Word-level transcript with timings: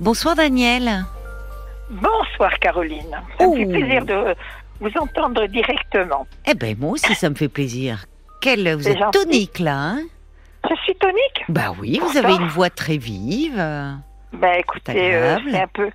Bonsoir 0.00 0.36
Daniel. 0.36 1.04
Bonsoir 1.90 2.56
Caroline. 2.60 3.20
Ça 3.36 3.48
me 3.48 3.56
fait 3.56 3.66
plaisir 3.66 4.04
de 4.04 4.34
vous 4.80 4.90
entendre 4.96 5.46
directement. 5.46 6.24
Eh 6.46 6.54
ben 6.54 6.76
moi 6.78 6.92
aussi 6.92 7.14
ça 7.16 7.28
me 7.28 7.34
fait 7.34 7.48
plaisir. 7.48 8.04
Quelle 8.40 8.72
vous 8.74 8.88
êtes 8.88 9.10
tonique 9.10 9.58
là, 9.58 9.76
hein? 9.76 10.02
Je 10.70 10.74
suis 10.82 10.94
tonique 10.94 11.44
Bah 11.48 11.72
oui, 11.80 11.98
vous 12.00 12.16
avez 12.16 12.34
une 12.34 12.46
voix 12.46 12.70
très 12.70 12.96
vive. 12.96 13.56
Bah 14.32 14.58
écoutez, 14.58 15.14
euh, 15.14 15.36
c'est 15.50 15.62
un 15.62 15.66
peu 15.66 15.90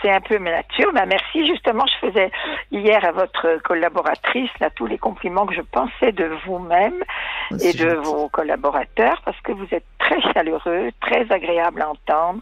c'est 0.00 0.10
un 0.10 0.20
peu 0.20 0.38
ma 0.38 0.50
nature. 0.50 0.90
Bah, 0.94 1.04
merci. 1.06 1.46
Justement, 1.46 1.84
je 1.86 2.08
faisais 2.08 2.30
hier 2.70 3.04
à 3.04 3.12
votre 3.12 3.60
collaboratrice 3.64 4.50
là 4.60 4.70
tous 4.70 4.86
les 4.86 4.98
compliments 4.98 5.44
que 5.44 5.54
je 5.54 5.60
pensais 5.60 6.12
de 6.12 6.30
vous-même 6.46 7.04
oh, 7.50 7.56
et 7.62 7.74
de 7.74 7.94
vos 7.96 8.28
collaborateurs 8.30 9.20
parce 9.26 9.40
que 9.42 9.52
vous 9.52 9.66
êtes 9.72 9.86
très 9.98 10.20
chaleureux, 10.32 10.88
très 11.02 11.30
agréable 11.30 11.82
à 11.82 11.90
entendre 11.90 12.40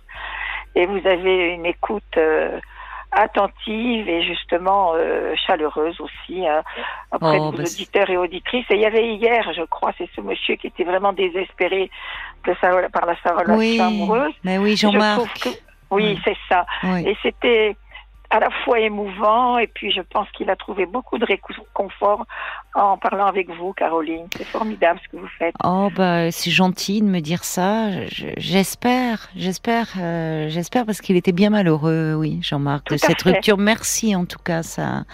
et 0.74 0.86
vous 0.86 1.06
avez 1.06 1.54
une 1.54 1.66
écoute 1.66 2.02
euh, 2.16 2.58
attentive 3.12 4.08
et 4.08 4.22
justement 4.22 4.92
euh, 4.94 5.34
chaleureuse 5.46 6.00
aussi 6.00 6.46
hein, 6.46 6.62
auprès 7.12 7.38
oh, 7.40 7.50
de 7.50 7.56
bah, 7.56 7.62
auditeurs 7.64 8.10
et 8.10 8.16
auditrices. 8.16 8.66
Et 8.70 8.74
il 8.74 8.80
y 8.80 8.86
avait 8.86 9.14
hier, 9.14 9.52
je 9.52 9.62
crois, 9.62 9.92
c'est 9.98 10.08
ce 10.14 10.20
monsieur 10.20 10.56
qui 10.56 10.68
était 10.68 10.84
vraiment 10.84 11.12
désespéré 11.12 11.90
de 12.46 12.54
sa, 12.60 12.88
par 12.88 13.06
la 13.06 13.16
sa 13.22 13.34
relation 13.34 13.84
amoureuse. 13.84 14.34
Mais 14.44 14.58
oui, 14.58 14.76
Jean-Marc. 14.76 15.48
Oui, 15.90 16.20
c'est 16.24 16.36
ça. 16.48 16.66
Et 17.04 17.16
c'était 17.20 17.76
à 18.30 18.38
la 18.38 18.50
fois 18.64 18.78
émouvant 18.78 19.58
et 19.58 19.66
puis 19.66 19.90
je 19.90 20.00
pense 20.00 20.30
qu'il 20.30 20.50
a 20.50 20.56
trouvé 20.56 20.86
beaucoup 20.86 21.18
de 21.18 21.24
réconfort 21.24 22.26
en 22.74 22.96
parlant 22.96 23.26
avec 23.26 23.50
vous, 23.50 23.72
Caroline. 23.72 24.26
C'est 24.36 24.46
formidable 24.46 25.00
ce 25.04 25.08
que 25.08 25.16
vous 25.16 25.28
faites. 25.38 25.54
Oh 25.64 25.90
bah 25.94 26.30
c'est 26.30 26.50
gentil 26.50 27.02
de 27.02 27.06
me 27.06 27.20
dire 27.20 27.44
ça. 27.44 27.88
J'espère, 28.36 29.28
j'espère, 29.34 29.88
euh, 29.98 30.48
j'espère 30.48 30.86
parce 30.86 31.00
qu'il 31.00 31.16
était 31.16 31.32
bien 31.32 31.50
malheureux, 31.50 32.14
oui, 32.14 32.38
Jean-Marc, 32.42 32.90
de 32.90 32.96
cette 32.96 33.20
rupture. 33.22 33.58
Merci 33.58 34.14
en 34.14 34.24
tout 34.24 34.38
cas, 34.38 34.62
ça, 34.62 35.04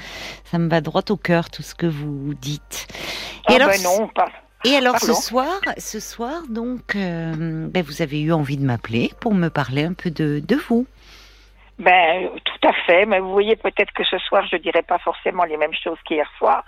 ça 0.45 0.58
me 0.58 0.69
va 0.69 0.83
droit 0.83 1.03
au 1.08 1.17
cœur 1.17 1.51
tout 1.51 1.62
ce 1.62 1.75
que 1.75 1.86
vous 1.86 2.34
dites. 2.34 2.86
Et 3.48 3.53
ah 3.53 3.55
alors, 3.55 3.69
ben 3.69 3.83
non, 3.83 4.08
pas. 4.08 4.28
Et 4.64 4.75
alors 4.75 4.98
ce 4.98 5.12
soir, 5.12 5.61
ce 5.78 6.01
soir 6.01 6.42
donc, 6.48 6.97
euh, 6.97 7.69
ben, 7.69 7.84
vous 7.84 8.03
avez 8.03 8.20
eu 8.20 8.33
envie 8.33 8.56
de 8.56 8.64
m'appeler 8.64 9.12
pour 9.20 9.33
me 9.33 9.48
parler 9.48 9.84
un 9.84 9.92
peu 9.92 10.11
de, 10.11 10.42
de 10.45 10.56
vous. 10.56 10.86
Ben, 11.79 12.31
tout 12.45 12.69
à 12.69 12.73
fait. 12.73 13.05
Mais 13.07 13.21
vous 13.21 13.33
voyez, 13.33 13.57
peut-être 13.57 13.93
que 13.93 14.05
ce 14.05 14.19
soir, 14.19 14.47
je 14.51 14.57
dirais 14.57 14.83
pas 14.83 14.99
forcément 14.99 15.45
les 15.45 15.57
mêmes 15.57 15.75
choses 15.75 15.99
qu'hier 16.05 16.31
soir. 16.39 16.65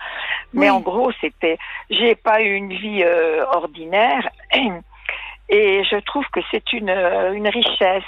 Mais 0.53 0.70
en 0.70 0.81
gros, 0.81 1.11
c'était, 1.20 1.59
j'ai 1.91 2.14
pas 2.14 2.42
eu 2.42 2.55
une 2.55 2.73
vie 2.73 3.03
euh, 3.03 3.45
ordinaire. 3.47 4.29
Et 5.51 5.83
je 5.84 5.97
trouve 6.01 6.27
que 6.31 6.41
c'est 6.51 6.73
une, 6.73 6.91
euh, 6.91 7.33
une 7.33 7.48
richesse. 7.48 8.05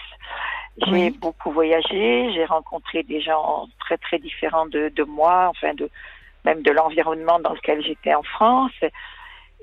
J'ai 0.87 1.11
beaucoup 1.11 1.51
voyagé, 1.51 2.33
j'ai 2.33 2.45
rencontré 2.45 3.03
des 3.03 3.21
gens 3.21 3.67
très 3.81 3.99
très 3.99 4.19
différents 4.19 4.67
de, 4.67 4.89
de 4.89 5.03
moi, 5.03 5.49
enfin 5.51 5.75
de 5.75 5.91
même 6.45 6.63
de 6.63 6.71
l'environnement 6.71 7.39
dans 7.39 7.53
lequel 7.53 7.83
j'étais 7.85 8.15
en 8.15 8.23
France. 8.23 8.73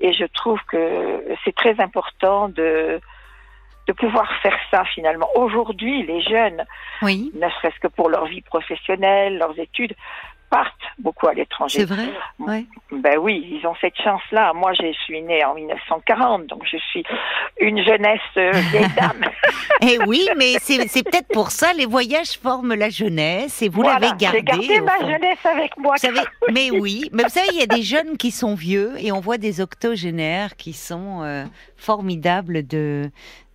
Et 0.00 0.12
je 0.12 0.24
trouve 0.26 0.60
que 0.68 1.24
c'est 1.44 1.54
très 1.54 1.80
important 1.80 2.48
de 2.48 3.00
de 3.88 3.92
pouvoir 3.94 4.30
faire 4.42 4.56
ça 4.70 4.84
finalement. 4.94 5.28
Aujourd'hui, 5.34 6.04
les 6.04 6.20
jeunes, 6.20 6.64
oui. 7.02 7.32
ne 7.34 7.48
serait-ce 7.48 7.80
que 7.80 7.88
pour 7.88 8.10
leur 8.10 8.26
vie 8.26 8.42
professionnelle, 8.42 9.38
leurs 9.38 9.58
études, 9.58 9.94
partent 10.50 10.72
beaucoup 10.98 11.28
à 11.28 11.34
l'étranger. 11.34 11.80
C'est 11.80 11.84
vrai 11.84 12.08
ouais. 12.38 12.64
Ben 12.90 13.18
oui, 13.18 13.46
ils 13.50 13.66
ont 13.66 13.74
cette 13.80 13.96
chance-là. 13.96 14.52
Moi, 14.54 14.72
je 14.72 14.92
suis 15.04 15.20
née 15.22 15.44
en 15.44 15.54
1940, 15.54 16.46
donc 16.46 16.62
je 16.70 16.78
suis 16.90 17.04
une 17.60 17.84
jeunesse 17.84 18.20
euh, 18.36 18.52
vieille 18.70 18.88
dame. 18.96 19.24
eh 19.82 19.98
oui, 20.06 20.26
mais 20.36 20.54
c'est 20.60 21.02
peut-être 21.02 21.28
pour 21.28 21.50
ça, 21.50 21.72
les 21.74 21.86
voyages 21.86 22.38
forment 22.38 22.74
la 22.74 22.88
jeunesse 22.88 23.62
et 23.62 23.68
vous 23.68 23.82
l'avez 23.82 24.10
gardée. 24.18 24.38
J'ai 24.38 24.42
gardé 24.42 24.80
ma 24.80 24.98
jeunesse 25.00 25.44
avec 25.44 25.76
moi. 25.76 25.94
Vous 25.96 26.00
savez, 26.00 26.20
mais 26.52 26.70
oui, 26.70 27.10
mais 27.12 27.24
vous 27.24 27.28
savez, 27.28 27.48
il 27.52 27.58
y 27.58 27.62
a 27.62 27.66
des 27.66 27.82
jeunes 27.82 28.16
qui 28.16 28.30
sont 28.30 28.54
vieux 28.54 28.94
et 28.98 29.12
on 29.12 29.20
voit 29.20 29.38
des 29.38 29.60
octogénaires 29.60 30.56
qui 30.56 30.72
sont 30.72 31.22
euh, 31.22 31.44
formidables 31.76 32.66
de 32.66 33.10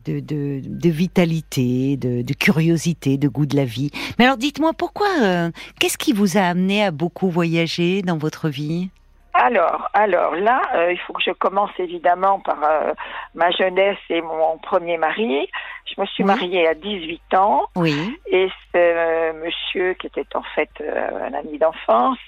de, 0.05 0.19
de, 0.19 0.61
de 0.63 0.89
vitalité, 0.89 1.97
de, 1.97 2.21
de, 2.21 2.33
curiosité, 2.33 3.17
de 3.17 3.27
goût 3.27 3.45
de 3.45 3.55
la 3.55 3.65
vie. 3.65 3.91
Mais 4.17 4.25
alors 4.25 4.37
dites-moi 4.37 4.73
pourquoi, 4.73 5.07
euh, 5.21 5.49
qu'est-ce 5.79 5.97
qui 5.97 6.13
vous 6.13 6.37
a 6.37 6.41
amené 6.41 6.83
à 6.83 6.91
beaucoup 6.91 7.29
voyager 7.29 8.01
dans 8.01 8.17
votre 8.17 8.49
vie? 8.49 8.89
Alors, 9.35 9.89
alors 9.93 10.35
là, 10.35 10.61
euh, 10.75 10.91
il 10.91 10.99
faut 10.99 11.13
que 11.13 11.23
je 11.25 11.31
commence 11.31 11.71
évidemment 11.79 12.39
par 12.39 12.63
euh, 12.63 12.93
ma 13.33 13.49
jeunesse 13.49 13.97
et 14.09 14.21
mon 14.21 14.59
premier 14.59 14.97
mari. 14.97 15.49
Je 15.85 15.99
me 15.99 16.05
suis 16.05 16.23
mariée 16.23 16.67
à 16.67 16.75
18 16.75 17.33
ans. 17.33 17.63
Oui. 17.75 18.15
Et 18.27 18.47
ce 18.71 19.43
monsieur, 19.43 19.95
qui 19.95 20.07
était 20.07 20.27
en 20.35 20.43
fait 20.55 20.69
un 20.81 21.33
ami 21.33 21.57
d'enfance, 21.57 22.19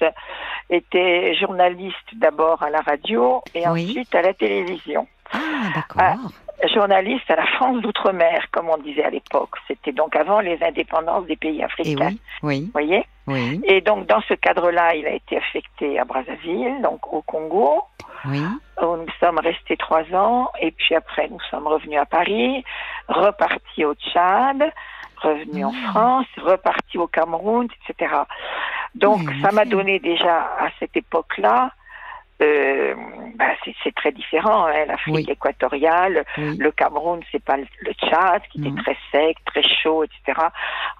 était 0.69 1.35
journaliste 1.35 1.95
d'abord 2.15 2.63
à 2.63 2.71
la 2.71 2.81
radio 2.81 3.43
et 3.53 3.67
ensuite 3.67 4.13
à 4.15 4.23
la 4.23 4.33
télévision. 4.33 5.07
Ah, 5.31 5.39
d'accord 5.75 6.31
journaliste 6.67 7.29
à 7.29 7.35
la 7.35 7.45
France 7.45 7.81
d'outre-mer, 7.81 8.45
comme 8.51 8.69
on 8.69 8.77
disait 8.77 9.03
à 9.03 9.09
l'époque. 9.09 9.55
C'était 9.67 9.91
donc 9.91 10.15
avant 10.15 10.39
les 10.39 10.57
indépendances 10.63 11.25
des 11.25 11.35
pays 11.35 11.63
africains. 11.63 12.09
Et 12.09 12.17
oui, 12.43 12.61
Vous 12.65 12.71
voyez 12.71 13.05
oui. 13.27 13.59
Et 13.63 13.81
donc 13.81 14.05
dans 14.05 14.21
ce 14.29 14.35
cadre-là, 14.35 14.93
il 14.95 15.05
a 15.07 15.13
été 15.13 15.37
affecté 15.37 15.97
à 15.99 16.05
Brazzaville, 16.05 16.79
donc 16.83 17.11
au 17.11 17.21
Congo. 17.23 17.81
Oui. 18.25 18.41
Où 18.81 18.97
nous 18.97 19.07
sommes 19.19 19.39
restés 19.39 19.77
trois 19.77 20.03
ans, 20.13 20.49
et 20.59 20.71
puis 20.71 20.95
après 20.95 21.27
nous 21.29 21.39
sommes 21.49 21.67
revenus 21.67 21.99
à 21.99 22.05
Paris, 22.05 22.63
repartis 23.07 23.85
au 23.85 23.93
Tchad, 23.95 24.63
revenus 25.17 25.65
en 25.65 25.73
ah. 25.87 25.89
France, 25.91 26.25
repartis 26.37 26.97
au 26.97 27.07
Cameroun, 27.07 27.67
etc. 27.89 28.13
Donc 28.95 29.21
ça 29.41 29.51
m'a 29.51 29.65
donné 29.65 29.99
déjà 29.99 30.37
à 30.59 30.69
cette 30.79 30.95
époque-là 30.95 31.71
euh, 32.41 32.93
bah, 33.35 33.45
c'est 33.83 33.95
très 33.95 34.11
différent. 34.11 34.65
Hein, 34.65 34.85
L'Afrique 34.87 35.29
équatoriale, 35.29 36.25
le 36.37 36.71
Cameroun, 36.71 37.21
c'est 37.31 37.43
pas 37.43 37.57
le, 37.57 37.65
Tchad 37.93 38.41
qui 38.51 38.59
était 38.59 38.81
très 38.81 38.97
sec, 39.11 39.37
très 39.45 39.63
chaud, 39.63 40.03
etc. 40.03 40.47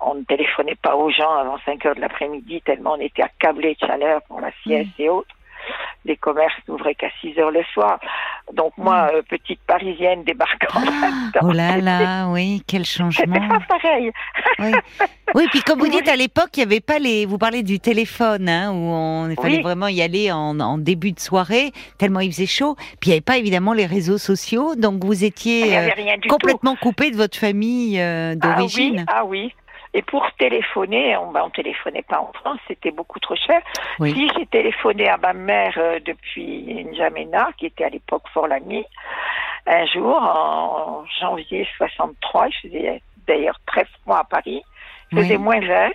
On 0.02 0.16
ne 0.16 0.24
téléphonait 0.24 0.76
pas 0.76 0.96
aux 0.96 1.10
gens 1.10 1.34
avant 1.36 1.58
5 1.66 1.86
heures 1.86 1.96
de 1.96 2.02
l'après-midi 2.02 2.62
tellement 2.62 2.94
on 2.94 3.00
était 3.00 3.24
accablé 3.24 3.76
de 3.80 3.86
chaleur 3.86 4.22
pour 4.24 4.40
la 4.40 4.52
sieste 4.64 4.92
et 5.00 5.10
autres 5.10 5.36
les 6.06 6.18
commerces 6.18 6.54
n'ouvraient 6.68 6.96
qu'à 6.96 7.10
6 7.22 7.38
heures 7.40 7.52
le 7.52 7.64
soir. 7.74 8.00
Donc 8.54 8.74
moi, 8.78 9.06
mm. 9.06 9.16
euh, 9.16 9.22
petite 9.24 9.60
parisienne 9.68 10.24
débarquant 10.24 10.68
ah, 10.76 11.40
Oh 11.42 11.52
là 11.52 11.78
là, 11.78 12.28
oui, 12.30 12.62
quel 12.68 12.86
changement. 12.86 13.26
C'était 13.34 13.48
pas 13.48 13.60
pareil. 13.68 14.12
oui. 14.60 14.72
oui, 15.34 15.48
puis 15.52 15.62
comme 15.62 15.80
vous 15.80 15.88
dites, 15.88 16.08
à 16.08 16.16
l'époque, 16.16 16.50
il 16.56 16.60
n'y 16.60 16.64
avait 16.64 16.82
pas 16.82 17.00
les... 17.00 17.26
Vous 17.26 17.38
parlez 17.38 17.64
du 17.64 17.80
téléphone, 17.80 18.48
hein, 18.48 18.72
où 18.72 18.76
on 18.76 19.30
il 19.30 19.36
fallait 19.36 19.62
vraiment 19.62 19.88
y 19.88 20.02
aller 20.02 20.32
en, 20.32 20.60
en, 20.60 20.78
début 20.78 21.12
de 21.12 21.20
soirée, 21.20 21.72
tellement 21.98 22.20
il 22.20 22.32
faisait 22.32 22.46
chaud. 22.46 22.76
Puis 23.00 23.06
il 23.06 23.08
n'y 23.10 23.14
avait 23.14 23.22
pas 23.22 23.38
évidemment 23.38 23.74
les 23.74 23.86
réseaux 23.86 24.18
sociaux, 24.18 24.76
donc 24.76 25.04
vous 25.04 25.24
étiez 25.24 25.78
euh, 25.78 25.90
complètement 26.30 26.76
coupé 26.76 27.12
de 27.12 27.16
votre 27.16 27.38
famille 27.38 28.00
euh, 28.00 28.36
d'origine. 28.36 29.06
Ah 29.08 29.26
oui, 29.26 29.52
ah 29.52 29.52
oui. 29.52 29.65
Et 29.96 30.02
pour 30.02 30.30
téléphoner, 30.38 31.16
on 31.16 31.32
ben, 31.32 31.44
on 31.46 31.50
téléphonait 31.50 32.02
pas 32.02 32.20
en 32.20 32.34
France, 32.34 32.60
c'était 32.68 32.92
beaucoup 32.92 33.18
trop 33.22 33.36
cher. 33.38 33.62
Si 34.04 34.30
j'ai 34.36 34.46
téléphoné 34.46 35.08
à 35.08 35.16
ma 35.16 35.32
mère 35.32 35.74
euh, 35.78 36.00
depuis 36.06 36.84
N'Djamena, 36.84 37.52
qui 37.58 37.68
était 37.68 37.86
à 37.86 37.90
l'époque 37.90 38.24
fort 38.34 38.50
l'ami, 38.50 38.84
un 39.66 39.86
jour, 39.86 40.18
en 40.18 41.06
janvier 41.22 41.66
63, 41.78 42.50
je 42.50 42.68
faisais 42.68 43.02
d'ailleurs 43.26 43.58
très 43.66 43.86
froid 44.02 44.18
à 44.18 44.26
Paris, 44.26 44.62
il 45.14 45.18
faisait 45.18 45.38
moins 45.38 45.62
20. 45.62 45.92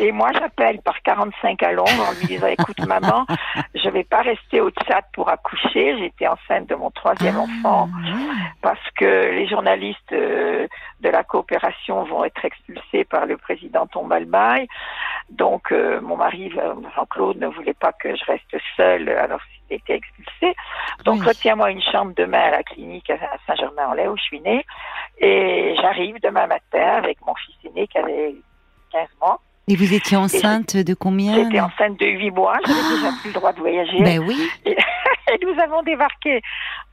Et 0.00 0.12
moi, 0.12 0.30
j'appelle 0.32 0.80
par 0.82 1.00
45 1.02 1.62
à 1.62 1.72
Londres 1.72 2.06
en 2.08 2.18
lui 2.18 2.26
disant, 2.26 2.46
écoute, 2.46 2.78
maman, 2.86 3.26
je 3.74 3.88
vais 3.88 4.04
pas 4.04 4.22
rester 4.22 4.60
au 4.60 4.70
Tchad 4.70 5.04
pour 5.12 5.28
accoucher. 5.28 5.98
J'étais 5.98 6.26
enceinte 6.26 6.68
de 6.68 6.74
mon 6.74 6.90
troisième 6.90 7.36
ah, 7.36 7.42
enfant 7.42 7.88
parce 8.62 8.90
que 8.96 9.04
les 9.04 9.46
journalistes 9.46 10.12
euh, 10.12 10.66
de 11.00 11.08
la 11.08 11.24
coopération 11.24 12.04
vont 12.04 12.24
être 12.24 12.44
expulsés 12.44 13.04
par 13.04 13.26
le 13.26 13.36
président 13.36 13.86
Tombalbaye. 13.86 14.68
Donc, 15.30 15.72
euh, 15.72 16.00
mon 16.00 16.16
mari, 16.16 16.52
euh, 16.58 16.74
Jean-Claude, 16.94 17.38
ne 17.38 17.46
voulait 17.46 17.74
pas 17.74 17.92
que 17.92 18.14
je 18.14 18.24
reste 18.24 18.56
seule 18.76 19.08
alors 19.08 19.40
s'il 19.42 19.76
était 19.76 19.96
expulsé. 19.96 20.54
Donc, 21.04 21.22
retiens-moi 21.22 21.70
une 21.70 21.82
chambre 21.82 22.12
demain 22.16 22.40
à 22.40 22.50
la 22.50 22.62
clinique 22.62 23.10
à 23.10 23.16
Saint-Germain-en-Laye 23.46 24.08
où 24.08 24.16
je 24.16 24.22
suis 24.22 24.40
née. 24.40 24.64
Et 25.18 25.74
j'arrive 25.80 26.20
demain 26.22 26.46
matin 26.46 26.96
avec 26.96 27.18
mon 27.26 27.34
fils 27.34 27.56
aîné 27.64 27.86
qui 27.86 27.98
avait 27.98 28.34
15 28.92 29.08
mois. 29.20 29.40
Et 29.66 29.76
vous 29.76 29.94
étiez 29.94 30.16
enceinte 30.16 30.76
de 30.76 30.94
combien 30.94 31.34
J'étais 31.34 31.60
enceinte 31.60 31.98
de 31.98 32.06
8 32.06 32.30
mois, 32.32 32.58
j'avais 32.66 32.78
ah 32.78 32.94
déjà 32.96 33.12
plus 33.20 33.28
le 33.28 33.34
droit 33.34 33.52
de 33.52 33.60
voyager. 33.60 33.98
Ben 34.02 34.18
oui. 34.20 34.36
Et, 34.66 34.76
nous 35.42 35.58
avons 35.62 35.82
débarqué 35.82 36.42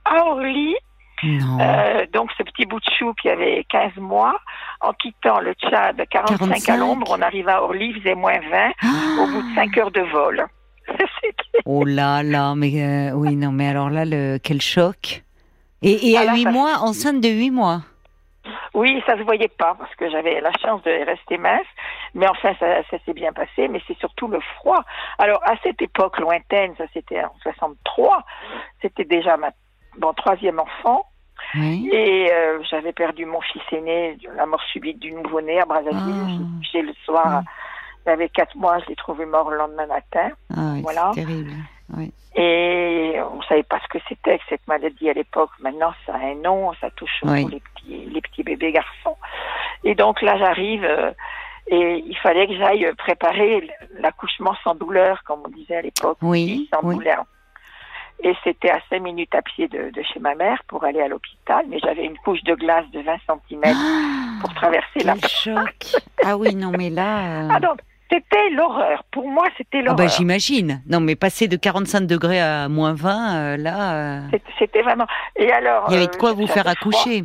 à 0.05 0.25
Orly, 0.25 0.75
euh, 1.23 2.05
donc 2.13 2.31
ce 2.37 2.43
petit 2.43 2.65
bout 2.65 2.79
de 2.79 2.85
chou 2.97 3.13
qui 3.21 3.29
avait 3.29 3.65
15 3.69 3.97
mois, 3.97 4.39
en 4.79 4.93
quittant 4.93 5.39
le 5.41 5.53
Tchad 5.53 6.01
45, 6.09 6.69
à 6.69 6.77
Londres, 6.77 7.07
on 7.09 7.21
arrive 7.21 7.49
à 7.49 7.61
Orly, 7.61 7.87
il 7.93 8.01
faisait 8.01 8.15
moins 8.15 8.39
20, 8.39 9.21
au 9.21 9.27
bout 9.27 9.41
de 9.49 9.55
5 9.55 9.77
heures 9.77 9.91
de 9.91 10.01
vol. 10.01 10.45
oh 11.65 11.83
là 11.83 12.23
là, 12.23 12.55
mais 12.55 12.71
euh, 12.81 13.11
oui, 13.15 13.35
non, 13.35 13.51
mais 13.51 13.67
alors 13.67 13.89
là, 13.89 14.05
le, 14.05 14.39
quel 14.41 14.61
choc. 14.61 15.23
Et, 15.81 16.11
et 16.11 16.17
à 16.17 16.33
8 16.33 16.45
mois, 16.45 16.79
enceinte 16.79 17.21
de 17.21 17.29
8 17.29 17.51
mois 17.51 17.81
Oui, 18.73 19.01
ça 19.05 19.17
se 19.17 19.23
voyait 19.23 19.47
pas 19.49 19.75
parce 19.77 19.93
que 19.95 20.09
j'avais 20.09 20.41
la 20.41 20.51
chance 20.53 20.81
de 20.83 21.05
rester 21.05 21.37
mince, 21.37 21.67
mais 22.13 22.27
enfin 22.27 22.53
ça, 22.59 22.83
ça 22.89 22.97
s'est 23.05 23.13
bien 23.13 23.33
passé. 23.33 23.67
Mais 23.67 23.81
c'est 23.87 23.97
surtout 23.97 24.27
le 24.27 24.39
froid. 24.57 24.83
Alors 25.17 25.41
à 25.45 25.55
cette 25.63 25.81
époque 25.81 26.19
lointaine, 26.19 26.73
ça 26.77 26.85
c'était 26.93 27.23
en 27.23 27.33
63, 27.43 28.23
c'était 28.81 29.05
déjà 29.05 29.37
ma, 29.37 29.51
mon 29.99 30.13
troisième 30.13 30.59
enfant. 30.59 31.05
Et 31.55 32.29
euh, 32.31 32.63
j'avais 32.69 32.93
perdu 32.93 33.25
mon 33.25 33.41
fils 33.41 33.61
aîné, 33.71 34.17
la 34.35 34.45
mort 34.45 34.61
subite 34.71 34.99
du 34.99 35.11
nouveau-né 35.11 35.59
à 35.59 35.65
Brazzaville. 35.65 35.99
Ah. 35.99 36.61
J'ai 36.71 36.81
le 36.81 36.93
soir, 37.03 37.43
il 38.05 38.09
avait 38.09 38.29
quatre 38.29 38.55
mois, 38.55 38.79
je 38.79 38.85
l'ai 38.85 38.95
trouvé 38.95 39.25
mort 39.25 39.49
le 39.49 39.57
lendemain 39.57 39.87
matin. 39.87 40.29
Ah 40.55 40.75
voilà. 40.81 41.11
terrible. 41.13 41.51
Et 42.35 43.15
on 43.31 43.37
ne 43.37 43.43
savait 43.43 43.63
pas 43.63 43.79
ce 43.83 43.87
que 43.89 44.03
c'était 44.07 44.37
que 44.37 44.43
cette 44.49 44.65
maladie 44.67 45.09
à 45.09 45.13
l'époque. 45.13 45.49
Maintenant, 45.59 45.93
ça 46.05 46.13
a 46.13 46.19
un 46.19 46.35
nom, 46.35 46.71
ça 46.79 46.89
touche 46.91 47.21
les 47.23 47.59
petits, 47.59 48.09
les 48.09 48.21
petits 48.21 48.43
bébés 48.43 48.71
garçons. 48.71 49.17
Et 49.83 49.95
donc 49.95 50.21
là, 50.21 50.37
j'arrive 50.37 50.83
euh, 50.83 51.11
et 51.67 52.03
il 52.05 52.17
fallait 52.17 52.47
que 52.47 52.55
j'aille 52.55 52.89
préparer 52.97 53.69
l'accouchement 53.99 54.55
sans 54.63 54.75
douleur, 54.75 55.23
comme 55.23 55.41
on 55.45 55.49
disait 55.49 55.77
à 55.77 55.81
l'époque. 55.81 56.17
Oui. 56.21 56.69
Sans 56.73 56.81
douleur. 56.81 57.25
Et 58.23 58.33
c'était 58.43 58.69
à 58.69 58.79
5 58.89 59.01
minutes 59.01 59.33
à 59.33 59.41
pied 59.41 59.67
de, 59.67 59.89
de, 59.89 60.03
chez 60.03 60.19
ma 60.19 60.35
mère 60.35 60.61
pour 60.67 60.83
aller 60.83 61.01
à 61.01 61.07
l'hôpital, 61.07 61.65
mais 61.67 61.79
j'avais 61.79 62.05
une 62.05 62.17
couche 62.19 62.43
de 62.43 62.53
glace 62.53 62.85
de 62.91 62.99
20 63.01 63.15
cm 63.49 63.61
ah, 63.65 64.41
pour 64.41 64.53
traverser 64.53 64.99
la 65.03 65.15
choc. 65.27 65.85
ah 66.23 66.37
oui, 66.37 66.53
non, 66.53 66.71
mais 66.77 66.91
là. 66.91 67.45
Euh, 67.45 67.47
ah 67.49 67.59
non, 67.59 67.75
c'était 68.11 68.49
l'horreur. 68.49 69.03
Pour 69.11 69.29
moi, 69.29 69.47
c'était 69.57 69.81
l'horreur. 69.81 69.97
Ah 69.99 70.03
bah 70.03 70.07
j'imagine. 70.07 70.81
Non, 70.87 70.99
mais 70.99 71.15
passer 71.15 71.47
de 71.47 71.55
45 71.55 72.01
degrés 72.01 72.41
à 72.41 72.67
moins 72.67 72.93
20, 72.93 73.35
euh, 73.35 73.57
là. 73.57 73.93
Euh, 73.93 74.19
c'était 74.59 74.81
vraiment. 74.81 75.07
Et 75.35 75.51
alors. 75.51 75.85
Il 75.89 75.93
y 75.93 75.97
avait 75.97 76.07
de 76.07 76.15
quoi 76.15 76.33
vous 76.33 76.47
faire 76.47 76.67
accoucher. 76.67 77.23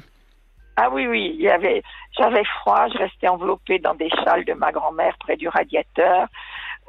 Ah 0.77 0.91
oui, 0.93 1.07
oui, 1.07 1.35
il 1.39 1.43
y 1.43 1.49
avait, 1.49 1.83
j'avais 2.19 2.45
froid, 2.45 2.87
je 2.93 2.99
restais 2.99 3.29
enveloppée 3.29 3.79
dans 3.79 3.95
des 3.95 4.11
châles 4.11 4.45
de 4.45 4.53
ma 4.53 4.73
grand-mère 4.73 5.17
près 5.19 5.37
du 5.37 5.49
radiateur. 5.49 6.29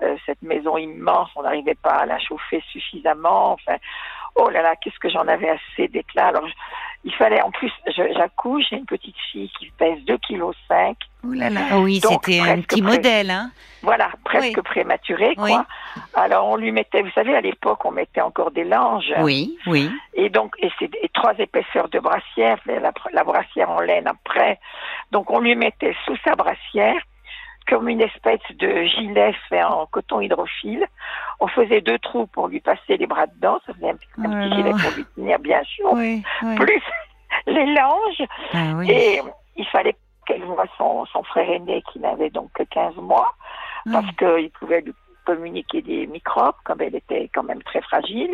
Euh, 0.03 0.15
cette 0.25 0.41
maison 0.41 0.77
immense, 0.77 1.29
on 1.37 1.43
n'arrivait 1.43 1.75
pas 1.81 1.95
à 1.95 2.05
la 2.05 2.19
chauffer 2.19 2.61
suffisamment. 2.69 3.53
Enfin, 3.53 3.77
oh 4.35 4.49
là 4.49 4.61
là, 4.61 4.75
qu'est-ce 4.75 4.99
que 4.99 5.09
j'en 5.09 5.25
avais 5.27 5.49
assez 5.49 5.87
d'éclat. 5.87 6.27
Alors, 6.27 6.47
il 7.07 7.13
fallait, 7.13 7.41
en 7.41 7.51
plus, 7.51 7.71
j'accouche, 7.95 8.65
j'ai 8.69 8.75
une 8.75 8.85
petite 8.85 9.15
fille 9.31 9.49
qui 9.57 9.71
pèse 9.77 9.97
2,5 9.99 10.17
kg. 10.27 10.43
Oh 11.23 11.31
là 11.31 11.49
là, 11.49 11.61
ah 11.71 11.79
oui, 11.79 12.01
c'était 12.03 12.41
un 12.41 12.59
petit 12.59 12.81
modèle, 12.81 13.31
hein. 13.31 13.49
Voilà, 13.81 14.09
presque 14.25 14.59
prématuré, 14.61 15.33
quoi. 15.35 15.65
Alors, 16.15 16.49
on 16.49 16.57
lui 16.57 16.73
mettait, 16.73 17.01
vous 17.01 17.11
savez, 17.11 17.33
à 17.33 17.39
l'époque, 17.39 17.85
on 17.85 17.91
mettait 17.91 18.19
encore 18.19 18.51
des 18.51 18.65
langes. 18.65 19.13
Oui, 19.19 19.57
oui. 19.67 19.89
Et 20.15 20.29
donc, 20.29 20.55
et 20.59 20.69
c'est 20.79 20.91
trois 21.13 21.33
épaisseurs 21.39 21.87
de 21.87 21.99
brassière, 21.99 22.59
la, 22.65 22.91
la 23.13 23.23
brassière 23.23 23.69
en 23.69 23.79
laine 23.79 24.07
après. 24.07 24.59
Donc, 25.13 25.31
on 25.31 25.39
lui 25.39 25.55
mettait 25.55 25.95
sous 26.05 26.17
sa 26.25 26.35
brassière 26.35 27.01
comme 27.67 27.89
une 27.89 28.01
espèce 28.01 28.39
de 28.55 28.83
gilet 28.83 29.33
fait 29.49 29.63
en 29.63 29.85
coton 29.87 30.21
hydrophile. 30.21 30.85
On 31.39 31.47
faisait 31.47 31.81
deux 31.81 31.99
trous 31.99 32.27
pour 32.27 32.47
lui 32.47 32.59
passer 32.59 32.97
les 32.97 33.07
bras 33.07 33.27
dedans, 33.27 33.59
ça 33.65 33.73
faisait 33.73 33.89
un, 33.89 33.95
petit 33.95 34.55
gilet 34.55 34.71
pour 34.71 34.91
lui 34.95 35.05
tenir 35.15 35.39
bien 35.39 35.61
chaud, 35.63 35.95
plus 36.55 36.81
les 37.47 37.65
langes. 37.65 38.23
Ah 38.53 38.83
et 38.87 39.21
il 39.55 39.65
fallait 39.67 39.95
qu'elle 40.25 40.43
voit 40.43 40.65
son, 40.77 41.05
son 41.05 41.23
frère 41.23 41.49
aîné 41.49 41.83
qui 41.91 41.99
n'avait 41.99 42.29
donc 42.29 42.51
que 42.53 42.63
15 42.63 42.95
mois, 42.97 43.33
parce 43.91 44.11
qu'il 44.17 44.49
pouvait 44.51 44.81
lui 44.81 44.93
communiquer 45.25 45.81
des 45.81 46.07
microbes, 46.07 46.55
comme 46.63 46.81
elle 46.81 46.95
était 46.95 47.29
quand 47.33 47.43
même 47.43 47.61
très 47.63 47.81
fragile. 47.81 48.31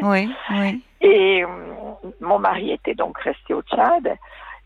Et 1.02 1.44
euh, 1.44 1.48
mon 2.22 2.38
mari 2.38 2.72
était 2.72 2.94
donc 2.94 3.18
resté 3.20 3.54
au 3.54 3.64
Tchad. 3.64 4.16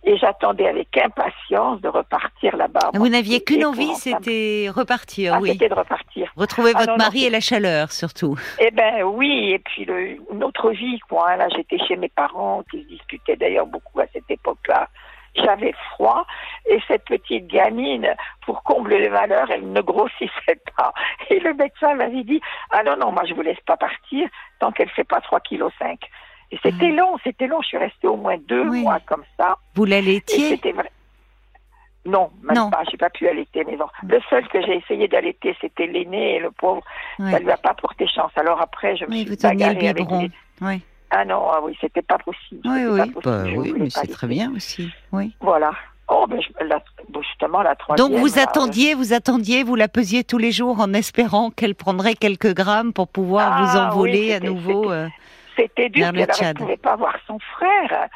Et 0.03 0.17
j'attendais 0.17 0.67
avec 0.67 0.95
impatience 0.97 1.81
de 1.81 1.89
repartir 1.89 2.55
là-bas. 2.55 2.91
Vous 2.93 3.09
n'aviez 3.09 3.43
qu'une 3.43 3.65
envie, 3.65 3.93
c'était 3.95 4.69
repartir, 4.73 5.33
ah, 5.35 5.39
oui. 5.41 5.49
C'était 5.51 5.69
de 5.69 5.73
repartir. 5.73 6.31
Retrouver 6.37 6.71
ah, 6.75 6.79
votre 6.79 6.97
mari 6.97 7.25
et 7.25 7.29
la 7.29 7.41
chaleur, 7.41 7.91
surtout. 7.91 8.37
Eh 8.59 8.71
ben 8.71 9.03
oui, 9.03 9.51
et 9.51 9.59
puis 9.59 9.85
le, 9.85 10.17
notre 10.33 10.71
vie, 10.71 10.99
quoi. 11.09 11.35
Là, 11.35 11.49
j'étais 11.49 11.77
chez 11.79 11.97
mes 11.97 12.09
parents, 12.09 12.63
qui 12.71 12.83
se 12.83 12.87
disputaient 12.87 13.35
d'ailleurs 13.35 13.67
beaucoup 13.67 13.99
à 13.99 14.05
cette 14.13 14.29
époque-là. 14.29 14.87
J'avais 15.35 15.73
froid, 15.91 16.25
et 16.67 16.79
cette 16.87 17.05
petite 17.05 17.47
gamine, 17.47 18.07
pour 18.45 18.63
combler 18.63 18.99
les 18.99 19.09
valeurs, 19.09 19.51
elle 19.51 19.71
ne 19.71 19.81
grossissait 19.81 20.61
pas. 20.77 20.93
Et 21.29 21.39
le 21.39 21.53
médecin 21.53 21.93
m'avait 21.95 22.23
dit, 22.23 22.41
ah 22.71 22.83
non, 22.83 22.97
non, 22.97 23.11
moi 23.11 23.23
je 23.27 23.33
vous 23.33 23.41
laisse 23.41 23.59
pas 23.65 23.77
partir 23.77 24.29
tant 24.59 24.71
qu'elle 24.71 24.89
fait 24.89 25.03
pas 25.03 25.19
3,5 25.19 25.41
kg. 25.43 25.99
Et 26.51 26.59
c'était 26.63 26.91
long, 26.91 27.17
c'était 27.23 27.47
long. 27.47 27.61
Je 27.61 27.67
suis 27.67 27.77
restée 27.77 28.07
au 28.07 28.15
moins 28.15 28.37
deux 28.47 28.63
mois 28.63 28.99
comme 29.05 29.23
ça. 29.37 29.57
Vous 29.75 29.85
l'allaitiez 29.85 30.49
C'était 30.49 30.71
vrai. 30.71 30.91
Non, 32.05 32.31
même 32.41 32.55
non. 32.55 32.69
pas. 32.69 32.83
J'ai 32.89 32.97
pas 32.97 33.09
pu 33.09 33.27
allaiter 33.27 33.65
mes 33.65 33.75
enfants. 33.75 33.91
Le 34.07 34.19
seul 34.29 34.47
que 34.47 34.61
j'ai 34.61 34.77
essayé 34.77 35.09
d'allaiter, 35.09 35.55
c'était 35.59 35.87
l'aîné 35.87 36.35
et 36.35 36.39
le 36.39 36.51
pauvre, 36.51 36.81
ça 37.19 37.39
lui 37.39 37.51
a 37.51 37.57
pas 37.57 37.73
porté 37.73 38.07
chance. 38.07 38.31
Alors 38.37 38.61
après, 38.61 38.95
je 38.95 39.05
me 39.05 39.11
suis 39.11 39.25
vous 39.25 39.35
bagarrée 39.35 39.89
avec 39.89 40.09
les... 40.09 40.31
oui. 40.61 40.81
Ah 41.09 41.23
non, 41.23 41.49
ah 41.51 41.59
oui, 41.63 41.77
c'était 41.79 42.01
pas 42.01 42.17
possible. 42.17 42.61
Oui, 42.65 42.85
oui, 42.85 43.13
bah, 43.23 43.43
oui 43.55 43.73
mais 43.77 43.89
c'est 43.89 44.07
très 44.07 44.27
bien 44.27 44.51
aussi. 44.53 44.89
Oui. 45.13 45.33
Voilà. 45.39 45.71
Oh, 46.09 46.25
ben, 46.27 46.39
justement, 47.21 47.61
la 47.61 47.75
troisième. 47.75 48.09
Donc 48.09 48.19
vous 48.19 48.39
attendiez, 48.39 48.93
vous 48.93 49.13
attendiez, 49.13 49.63
vous 49.63 49.75
la 49.75 49.87
pesiez 49.87 50.23
tous 50.23 50.37
les 50.37 50.51
jours 50.51 50.79
en 50.79 50.93
espérant 50.93 51.49
qu'elle 51.49 51.75
prendrait 51.75 52.15
quelques 52.15 52.53
grammes 52.53 52.93
pour 52.93 53.07
pouvoir 53.07 53.53
ah, 53.53 53.61
vous 53.61 53.77
envoler 53.77 54.33
à 54.33 54.39
nouveau. 54.39 54.91
C'était 55.57 55.89
dur, 55.89 56.07
elle 56.07 56.15
ne 56.15 56.53
pouvait 56.53 56.77
pas 56.77 56.95
voir 56.95 57.15
son 57.25 57.39
frère. 57.39 58.07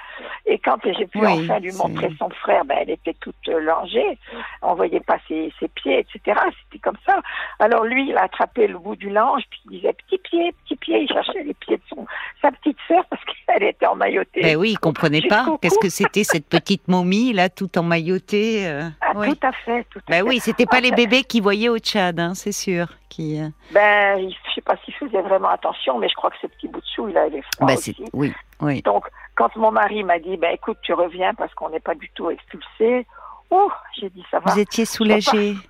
Et 0.45 0.59
quand 0.59 0.77
j'ai 0.83 1.07
pu 1.07 1.25
enfin 1.25 1.59
lui 1.59 1.71
montrer 1.73 2.11
son 2.19 2.29
frère, 2.29 2.65
ben, 2.65 2.77
elle 2.81 2.91
était 2.91 3.15
toute 3.19 3.47
langée. 3.47 4.17
On 4.61 4.75
voyait 4.75 4.99
pas 4.99 5.17
ses, 5.27 5.51
ses 5.59 5.67
pieds, 5.67 5.99
etc. 5.99 6.39
C'était 6.63 6.79
comme 6.79 6.97
ça. 7.05 7.19
Alors 7.59 7.83
lui, 7.83 8.09
il 8.09 8.17
a 8.17 8.23
attrapé 8.23 8.67
le 8.67 8.77
bout 8.77 8.95
du 8.95 9.09
lange, 9.09 9.43
puis 9.49 9.61
il 9.65 9.71
disait 9.77 9.93
petit 9.93 10.19
pied, 10.19 10.53
petit 10.63 10.75
pied. 10.75 11.01
Il 11.01 11.07
cherchait 11.07 11.43
les 11.43 11.53
pieds 11.55 11.77
de 11.77 11.83
son, 11.89 12.05
sa 12.41 12.51
petite 12.51 12.77
sœur 12.87 13.03
parce 13.09 13.23
qu'elle 13.25 13.63
était 13.63 13.87
emmaillotée. 13.87 14.41
Ben 14.41 14.57
oui, 14.57 14.71
il 14.71 14.79
comprenait 14.79 15.21
pas. 15.27 15.45
Qu'est-ce 15.61 15.79
que 15.79 15.89
c'était 15.89 16.23
cette 16.23 16.47
petite 16.47 16.87
momie 16.87 17.33
là, 17.33 17.49
toute 17.49 17.77
emmaillotée 17.77 18.67
euh, 18.67 18.89
ah, 19.01 19.13
Tout 19.13 19.37
à 19.41 19.51
fait. 19.51 19.85
Tout 19.89 19.99
ben 20.07 20.23
oui, 20.23 20.39
c'était 20.39 20.65
pas 20.65 20.79
les 20.79 20.91
bébés 20.95 21.23
qui 21.23 21.39
voyaient 21.39 21.69
au 21.69 21.77
Tchad, 21.77 22.19
hein, 22.19 22.33
c'est 22.35 22.51
sûr. 22.51 22.87
Qui, 23.09 23.41
euh... 23.41 23.49
Ben, 23.73 24.29
je 24.29 24.53
sais 24.55 24.61
pas 24.61 24.77
s'il 24.85 24.93
faisait 24.93 25.21
vraiment 25.21 25.49
attention, 25.49 25.99
mais 25.99 26.07
je 26.07 26.15
crois 26.15 26.29
que 26.29 26.37
ce 26.41 26.47
petit 26.47 26.69
bout 26.69 26.79
de 26.79 26.85
chou, 26.95 27.09
il 27.09 27.17
froid 27.41 27.67
ben, 27.67 27.73
aussi. 27.73 27.95
Oui, 28.13 28.33
oui. 28.61 28.81
Donc, 28.81 29.05
quand 29.35 29.55
mon 29.55 29.71
mari 29.71 30.03
m'a 30.03 30.19
dit, 30.19 30.37
ben 30.37 30.53
écoute, 30.53 30.77
tu 30.81 30.93
reviens 30.93 31.33
parce 31.33 31.53
qu'on 31.53 31.69
n'est 31.69 31.79
pas 31.79 31.95
du 31.95 32.09
tout 32.09 32.29
expulsé, 32.29 33.05
oh, 33.49 33.71
j'ai 33.99 34.09
dit 34.09 34.25
ça 34.29 34.39
va. 34.39 34.51
Vous 34.51 34.59
étiez 34.59 34.85
soulagée. 34.85 35.55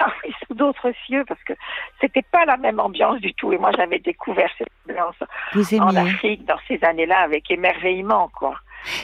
Ah 0.00 0.12
oui, 0.24 0.34
sous 0.44 0.54
d'autres 0.54 0.92
cieux, 1.06 1.24
parce 1.28 1.42
que 1.44 1.52
c'était 2.00 2.24
pas 2.32 2.44
la 2.44 2.56
même 2.56 2.80
ambiance 2.80 3.20
du 3.20 3.32
tout. 3.34 3.52
Et 3.52 3.56
moi, 3.56 3.70
j'avais 3.76 4.00
découvert 4.00 4.50
cette 4.58 4.68
ambiance 4.90 5.14
en 5.80 5.96
Afrique 5.96 6.44
dans 6.44 6.58
ces 6.66 6.82
années-là 6.82 7.20
avec 7.20 7.48
émerveillement, 7.52 8.28
quoi. 8.36 8.56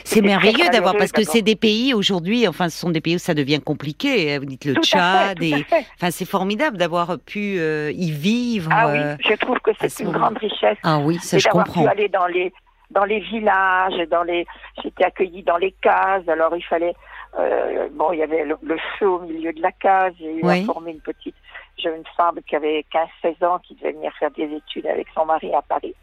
C'est 0.03 0.21
merveilleux 0.21 0.69
d'avoir 0.69 0.95
parce 0.95 1.11
que 1.11 1.23
c'est 1.23 1.41
des 1.41 1.55
pays 1.55 1.93
aujourd'hui, 1.93 2.47
enfin 2.47 2.69
ce 2.69 2.77
sont 2.77 2.89
des 2.89 3.01
pays 3.01 3.15
où 3.15 3.19
ça 3.19 3.33
devient 3.33 3.59
compliqué. 3.59 4.37
Vous 4.37 4.45
dites 4.45 4.65
le 4.65 4.75
Tchad 4.75 5.41
et 5.41 5.65
enfin 5.95 6.11
c'est 6.11 6.25
formidable 6.25 6.77
d'avoir 6.77 7.17
pu 7.19 7.57
euh, 7.59 7.91
y 7.91 8.11
vivre. 8.11 8.69
Ah 8.73 8.87
oui, 8.91 8.99
euh, 8.99 9.15
je 9.19 9.33
trouve 9.35 9.59
que 9.59 9.71
c'est 9.79 10.03
une 10.03 10.11
grande 10.11 10.37
richesse. 10.37 10.77
Ah 10.83 10.99
oui, 10.99 11.17
ça 11.19 11.37
je 11.37 11.47
comprends. 11.47 11.83
Pu 11.83 11.89
aller 11.89 12.09
dans 12.09 12.27
les 12.27 12.53
dans 12.91 13.05
les 13.05 13.19
villages, 13.19 14.07
dans 14.09 14.23
les 14.23 14.45
j'étais 14.81 15.05
accueillie 15.05 15.43
dans 15.43 15.57
les 15.57 15.73
cases. 15.81 16.27
Alors 16.27 16.55
il 16.55 16.63
fallait 16.63 16.93
euh, 17.39 17.89
bon, 17.91 18.11
il 18.11 18.19
y 18.19 18.23
avait 18.23 18.45
le, 18.45 18.77
feu 18.99 19.09
au 19.09 19.19
milieu 19.21 19.53
de 19.53 19.61
la 19.61 19.71
case. 19.71 20.13
J'ai 20.19 20.35
eu 20.35 20.47
à 20.47 20.63
former 20.65 20.91
une 20.91 21.01
petite 21.01 21.35
jeune 21.77 22.03
femme 22.15 22.39
qui 22.47 22.55
avait 22.55 22.85
15-16 23.23 23.45
ans 23.45 23.59
qui 23.59 23.75
devait 23.75 23.93
venir 23.93 24.11
faire 24.19 24.31
des 24.31 24.43
études 24.43 24.85
avec 24.85 25.07
son 25.15 25.25
mari 25.25 25.53
à 25.53 25.61
Paris. 25.61 25.95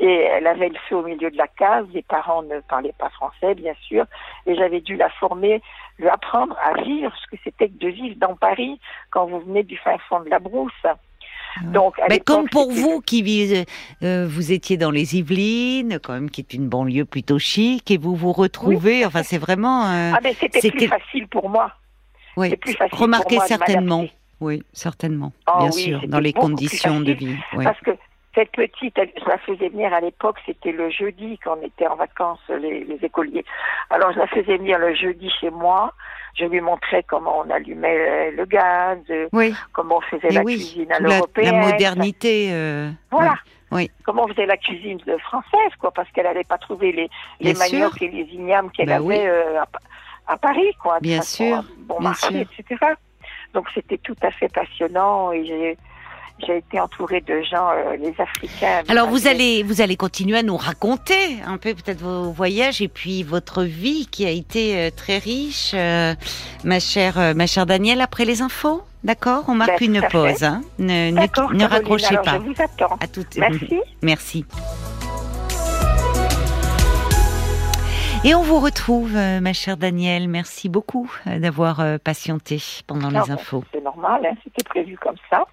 Et 0.00 0.22
elle 0.22 0.46
avait 0.46 0.70
le 0.70 0.78
feu 0.88 0.96
au 0.96 1.02
milieu 1.02 1.30
de 1.30 1.36
la 1.36 1.46
case. 1.46 1.86
Les 1.92 2.02
parents 2.02 2.42
ne 2.42 2.60
parlaient 2.60 2.94
pas 2.98 3.10
français, 3.10 3.54
bien 3.54 3.74
sûr. 3.86 4.06
Et 4.46 4.54
j'avais 4.56 4.80
dû 4.80 4.96
la 4.96 5.10
former, 5.10 5.62
lui 5.98 6.08
apprendre 6.08 6.56
à 6.62 6.80
vivre 6.82 7.12
ce 7.22 7.26
que 7.30 7.40
c'était 7.44 7.68
que 7.68 7.78
de 7.78 7.88
vivre 7.88 8.16
dans 8.18 8.34
Paris 8.34 8.80
quand 9.10 9.26
vous 9.26 9.40
venez 9.40 9.62
du 9.62 9.76
fin 9.76 9.98
fond 10.08 10.20
de 10.20 10.30
la 10.30 10.38
brousse. 10.38 10.72
Donc, 11.62 11.96
Mais 12.08 12.20
comme 12.20 12.48
pour 12.48 12.70
vous 12.70 13.00
qui 13.00 13.22
vivez, 13.22 13.66
euh, 14.02 14.26
vous 14.28 14.52
étiez 14.52 14.76
dans 14.76 14.90
les 14.90 15.16
Yvelines, 15.16 15.98
quand 16.02 16.12
même, 16.12 16.30
qui 16.30 16.40
est 16.40 16.54
une 16.54 16.68
banlieue 16.68 17.04
plutôt 17.04 17.38
chic, 17.38 17.90
et 17.90 17.98
vous 17.98 18.14
vous 18.14 18.32
retrouvez. 18.32 19.04
Enfin, 19.04 19.22
c'est 19.22 19.38
vraiment. 19.38 19.86
Euh, 19.86 20.12
ah, 20.14 20.20
mais 20.22 20.32
c'était 20.34 20.70
plus 20.70 20.86
facile 20.86 21.26
pour 21.28 21.48
moi. 21.48 21.72
Oui. 22.36 22.56
Plus 22.56 22.74
facile 22.74 22.96
Remarquez 22.96 23.38
certainement. 23.40 24.06
Oui, 24.40 24.62
certainement, 24.72 25.32
ah 25.46 25.58
bien 25.58 25.70
sûr, 25.70 26.00
dans 26.08 26.18
les 26.18 26.32
conditions 26.32 27.00
de 27.00 27.12
vie. 27.12 27.36
Parce 27.62 27.78
que 27.80 27.90
cette 28.34 28.52
petite, 28.52 28.96
je 28.96 29.28
la 29.28 29.38
faisais 29.38 29.68
venir 29.68 29.92
à 29.92 30.00
l'époque, 30.00 30.36
c'était 30.46 30.72
le 30.72 30.88
jeudi 30.90 31.38
quand 31.42 31.58
on 31.60 31.66
était 31.66 31.86
en 31.86 31.96
vacances, 31.96 32.38
les, 32.48 32.98
écoliers. 33.02 33.44
Alors 33.90 34.12
je 34.12 34.18
la 34.18 34.28
faisais 34.28 34.56
venir 34.56 34.78
le 34.78 34.94
jeudi 34.94 35.30
chez 35.40 35.50
moi. 35.50 35.92
Je 36.36 36.44
lui 36.44 36.60
montrais 36.60 37.02
comment 37.02 37.40
on 37.40 37.50
allumait 37.50 38.30
le 38.30 38.44
gaz, 38.44 38.98
comment 39.72 39.96
on 39.96 40.00
faisait 40.00 40.32
la 40.32 40.44
cuisine 40.44 40.92
à 40.92 41.00
l'européenne. 41.00 41.56
La, 41.56 41.72
modernité. 41.72 42.50
Euh, 42.52 42.90
voilà. 43.10 43.34
Oui. 43.72 43.90
Comment 44.04 44.24
on 44.24 44.28
faisait 44.28 44.46
la 44.46 44.56
cuisine 44.56 45.00
française, 45.18 45.72
quoi, 45.80 45.90
parce 45.90 46.08
qu'elle 46.10 46.24
n'allait 46.24 46.44
pas 46.44 46.58
trouver 46.58 46.92
les, 46.92 47.10
les 47.40 47.54
maniocs 47.54 48.00
et 48.00 48.08
les 48.08 48.28
ignames 48.32 48.70
qu'elle 48.70 48.88
bah 48.88 48.96
avait 48.96 49.26
euh, 49.26 49.60
à 50.28 50.36
Paris, 50.36 50.72
quoi. 50.80 50.98
Bien 51.00 51.22
sûr, 51.22 51.64
bon 51.78 52.00
marché, 52.00 52.42
etc. 52.42 52.94
Donc 53.54 53.66
c'était 53.74 53.98
tout 53.98 54.16
à 54.22 54.30
fait 54.30 54.48
passionnant 54.48 55.32
et 55.32 55.76
j'ai 56.46 56.58
été 56.58 56.80
entourée 56.80 57.20
de 57.20 57.42
gens, 57.42 57.70
euh, 57.70 57.96
les 57.96 58.14
Africains. 58.18 58.82
Alors 58.88 59.08
vous 59.08 59.26
allez, 59.26 59.62
vous 59.62 59.80
allez 59.80 59.96
continuer 59.96 60.38
à 60.38 60.42
nous 60.42 60.56
raconter 60.56 61.38
un 61.46 61.58
peu 61.58 61.74
peut-être 61.74 62.00
vos 62.00 62.30
voyages 62.30 62.80
et 62.82 62.88
puis 62.88 63.22
votre 63.22 63.62
vie 63.62 64.06
qui 64.06 64.26
a 64.26 64.30
été 64.30 64.76
euh, 64.76 64.90
très 64.94 65.18
riche, 65.18 65.72
euh, 65.74 66.14
ma 66.64 66.80
chère, 66.80 67.34
ma 67.34 67.46
chère 67.46 67.66
Danielle. 67.66 68.00
Après 68.00 68.24
les 68.24 68.42
infos, 68.42 68.82
d'accord? 69.04 69.44
On 69.48 69.54
marque 69.54 69.80
ben, 69.80 69.94
une 69.94 70.02
pause. 70.10 70.42
Hein. 70.42 70.62
Ne, 70.78 71.10
ne, 71.10 71.54
ne 71.54 71.64
raccrochez 71.64 72.16
pas. 72.24 72.38
Je 72.38 72.50
vous 72.50 72.54
attends. 72.58 72.96
À 73.00 73.06
toutes. 73.06 73.36
Merci. 73.36 73.80
Merci. 74.02 74.44
Et 78.22 78.34
on 78.34 78.42
vous 78.42 78.60
retrouve, 78.60 79.16
euh, 79.16 79.40
ma 79.40 79.54
chère 79.54 79.78
Danielle. 79.78 80.28
Merci 80.28 80.68
beaucoup 80.68 81.10
euh, 81.26 81.38
d'avoir 81.38 81.80
euh, 81.80 81.96
patienté 81.96 82.60
pendant 82.86 83.08
les 83.08 83.30
infos. 83.30 83.64
C'est 83.72 83.82
normal, 83.82 84.20
hein, 84.26 84.34
c'était 84.44 84.62
prévu 84.62 84.98
comme 84.98 85.16
ça. 85.30 85.46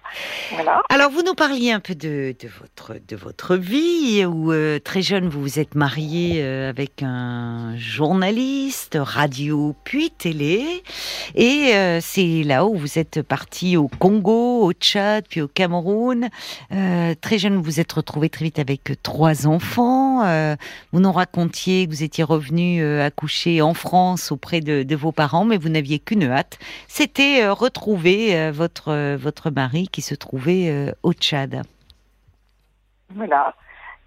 Voilà. 0.52 0.82
Alors, 0.90 1.10
vous 1.10 1.22
nous 1.22 1.32
parliez 1.32 1.72
un 1.72 1.80
peu 1.80 1.94
de, 1.94 2.36
de 2.38 2.48
votre, 2.60 3.00
de 3.08 3.16
votre 3.16 3.56
vie, 3.56 4.26
où 4.26 4.52
très 4.84 5.00
jeune, 5.00 5.30
vous 5.30 5.40
vous 5.40 5.58
êtes 5.58 5.74
mariée 5.74 6.44
avec 6.44 7.02
un 7.02 7.74
journaliste, 7.78 8.98
radio, 9.00 9.74
puis 9.84 10.10
télé. 10.10 10.82
Et 11.34 11.72
c'est 12.00 12.42
là 12.42 12.66
où 12.66 12.76
vous 12.76 12.98
êtes 12.98 13.22
parti 13.22 13.78
au 13.78 13.88
Congo, 13.88 14.62
au 14.64 14.72
Tchad, 14.72 15.24
puis 15.28 15.40
au 15.40 15.48
Cameroun. 15.48 16.28
très 17.20 17.38
jeune, 17.38 17.56
vous 17.56 17.62
vous 17.62 17.80
êtes 17.80 17.92
retrouvée 17.92 18.28
très 18.28 18.44
vite 18.44 18.58
avec 18.58 18.92
trois 19.02 19.46
enfants. 19.46 20.22
vous 20.92 21.00
nous 21.00 21.12
racontiez 21.12 21.86
que 21.86 21.90
vous 21.90 22.02
étiez 22.02 22.24
revenu 22.24 22.57
euh, 22.58 23.04
accoucher 23.04 23.62
en 23.62 23.74
France 23.74 24.32
auprès 24.32 24.60
de, 24.60 24.96
vos 24.96 25.12
parents, 25.12 25.44
mais 25.44 25.56
vous 25.56 25.68
n'aviez 25.68 25.98
qu'une 25.98 26.24
hâte, 26.24 26.58
c'était 26.88 27.42
euh, 27.42 27.52
retrouver 27.52 28.36
euh, 28.36 28.50
votre, 28.52 29.14
votre 29.16 29.50
mari 29.50 29.88
qui 29.88 30.02
se 30.02 30.14
trouvait 30.14 30.92
au 31.02 31.12
Tchad. 31.12 31.62
Voilà. 33.14 33.54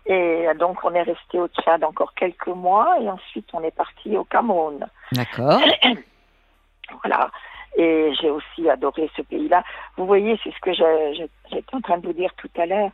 Et 0.05 0.47
donc 0.59 0.83
on 0.83 0.93
est 0.93 1.03
resté 1.03 1.39
au 1.39 1.47
Tchad 1.47 1.83
encore 1.83 2.13
quelques 2.15 2.47
mois 2.47 2.97
et 3.01 3.09
ensuite 3.09 3.47
on 3.53 3.63
est 3.63 3.75
parti 3.75 4.17
au 4.17 4.23
Cameroun. 4.23 4.85
D'accord. 5.11 5.61
voilà. 7.03 7.31
Et 7.77 8.11
j'ai 8.19 8.29
aussi 8.29 8.69
adoré 8.69 9.09
ce 9.15 9.21
pays-là. 9.21 9.63
Vous 9.95 10.05
voyez, 10.05 10.37
c'est 10.43 10.51
ce 10.51 10.59
que 10.59 10.73
j'étais 10.73 11.75
en 11.75 11.81
train 11.81 11.99
de 11.99 12.07
vous 12.07 12.13
dire 12.13 12.33
tout 12.35 12.49
à 12.57 12.65
l'heure. 12.65 12.91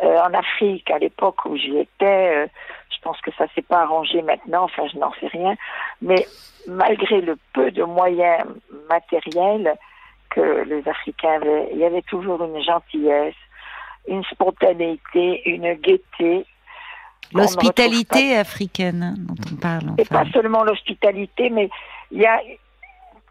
En 0.00 0.34
Afrique, 0.34 0.90
à 0.90 0.98
l'époque 0.98 1.44
où 1.44 1.56
j'y 1.56 1.78
étais, 1.78 2.48
je 2.90 3.00
pense 3.02 3.20
que 3.20 3.30
ça 3.36 3.46
s'est 3.54 3.62
pas 3.62 3.82
arrangé 3.82 4.22
maintenant, 4.22 4.64
enfin 4.64 4.84
je 4.92 4.98
n'en 4.98 5.12
sais 5.20 5.26
rien, 5.26 5.54
mais 6.00 6.26
malgré 6.66 7.20
le 7.20 7.36
peu 7.52 7.70
de 7.70 7.82
moyens 7.82 8.44
matériels 8.88 9.74
que 10.30 10.64
les 10.64 10.86
Africains 10.88 11.34
avaient, 11.34 11.68
il 11.72 11.78
y 11.78 11.84
avait 11.84 12.02
toujours 12.02 12.42
une 12.44 12.62
gentillesse, 12.62 13.34
une 14.08 14.24
spontanéité, 14.24 15.42
une 15.48 15.74
gaieté. 15.74 16.46
L'hospitalité 17.34 18.36
africaine 18.36 19.14
dont 19.18 19.34
on 19.52 19.56
parle. 19.56 19.94
Et 19.98 20.04
pas 20.04 20.24
seulement 20.32 20.64
l'hospitalité, 20.64 21.50
mais 21.50 21.70
il 22.10 22.20
y 22.20 22.26
a, 22.26 22.40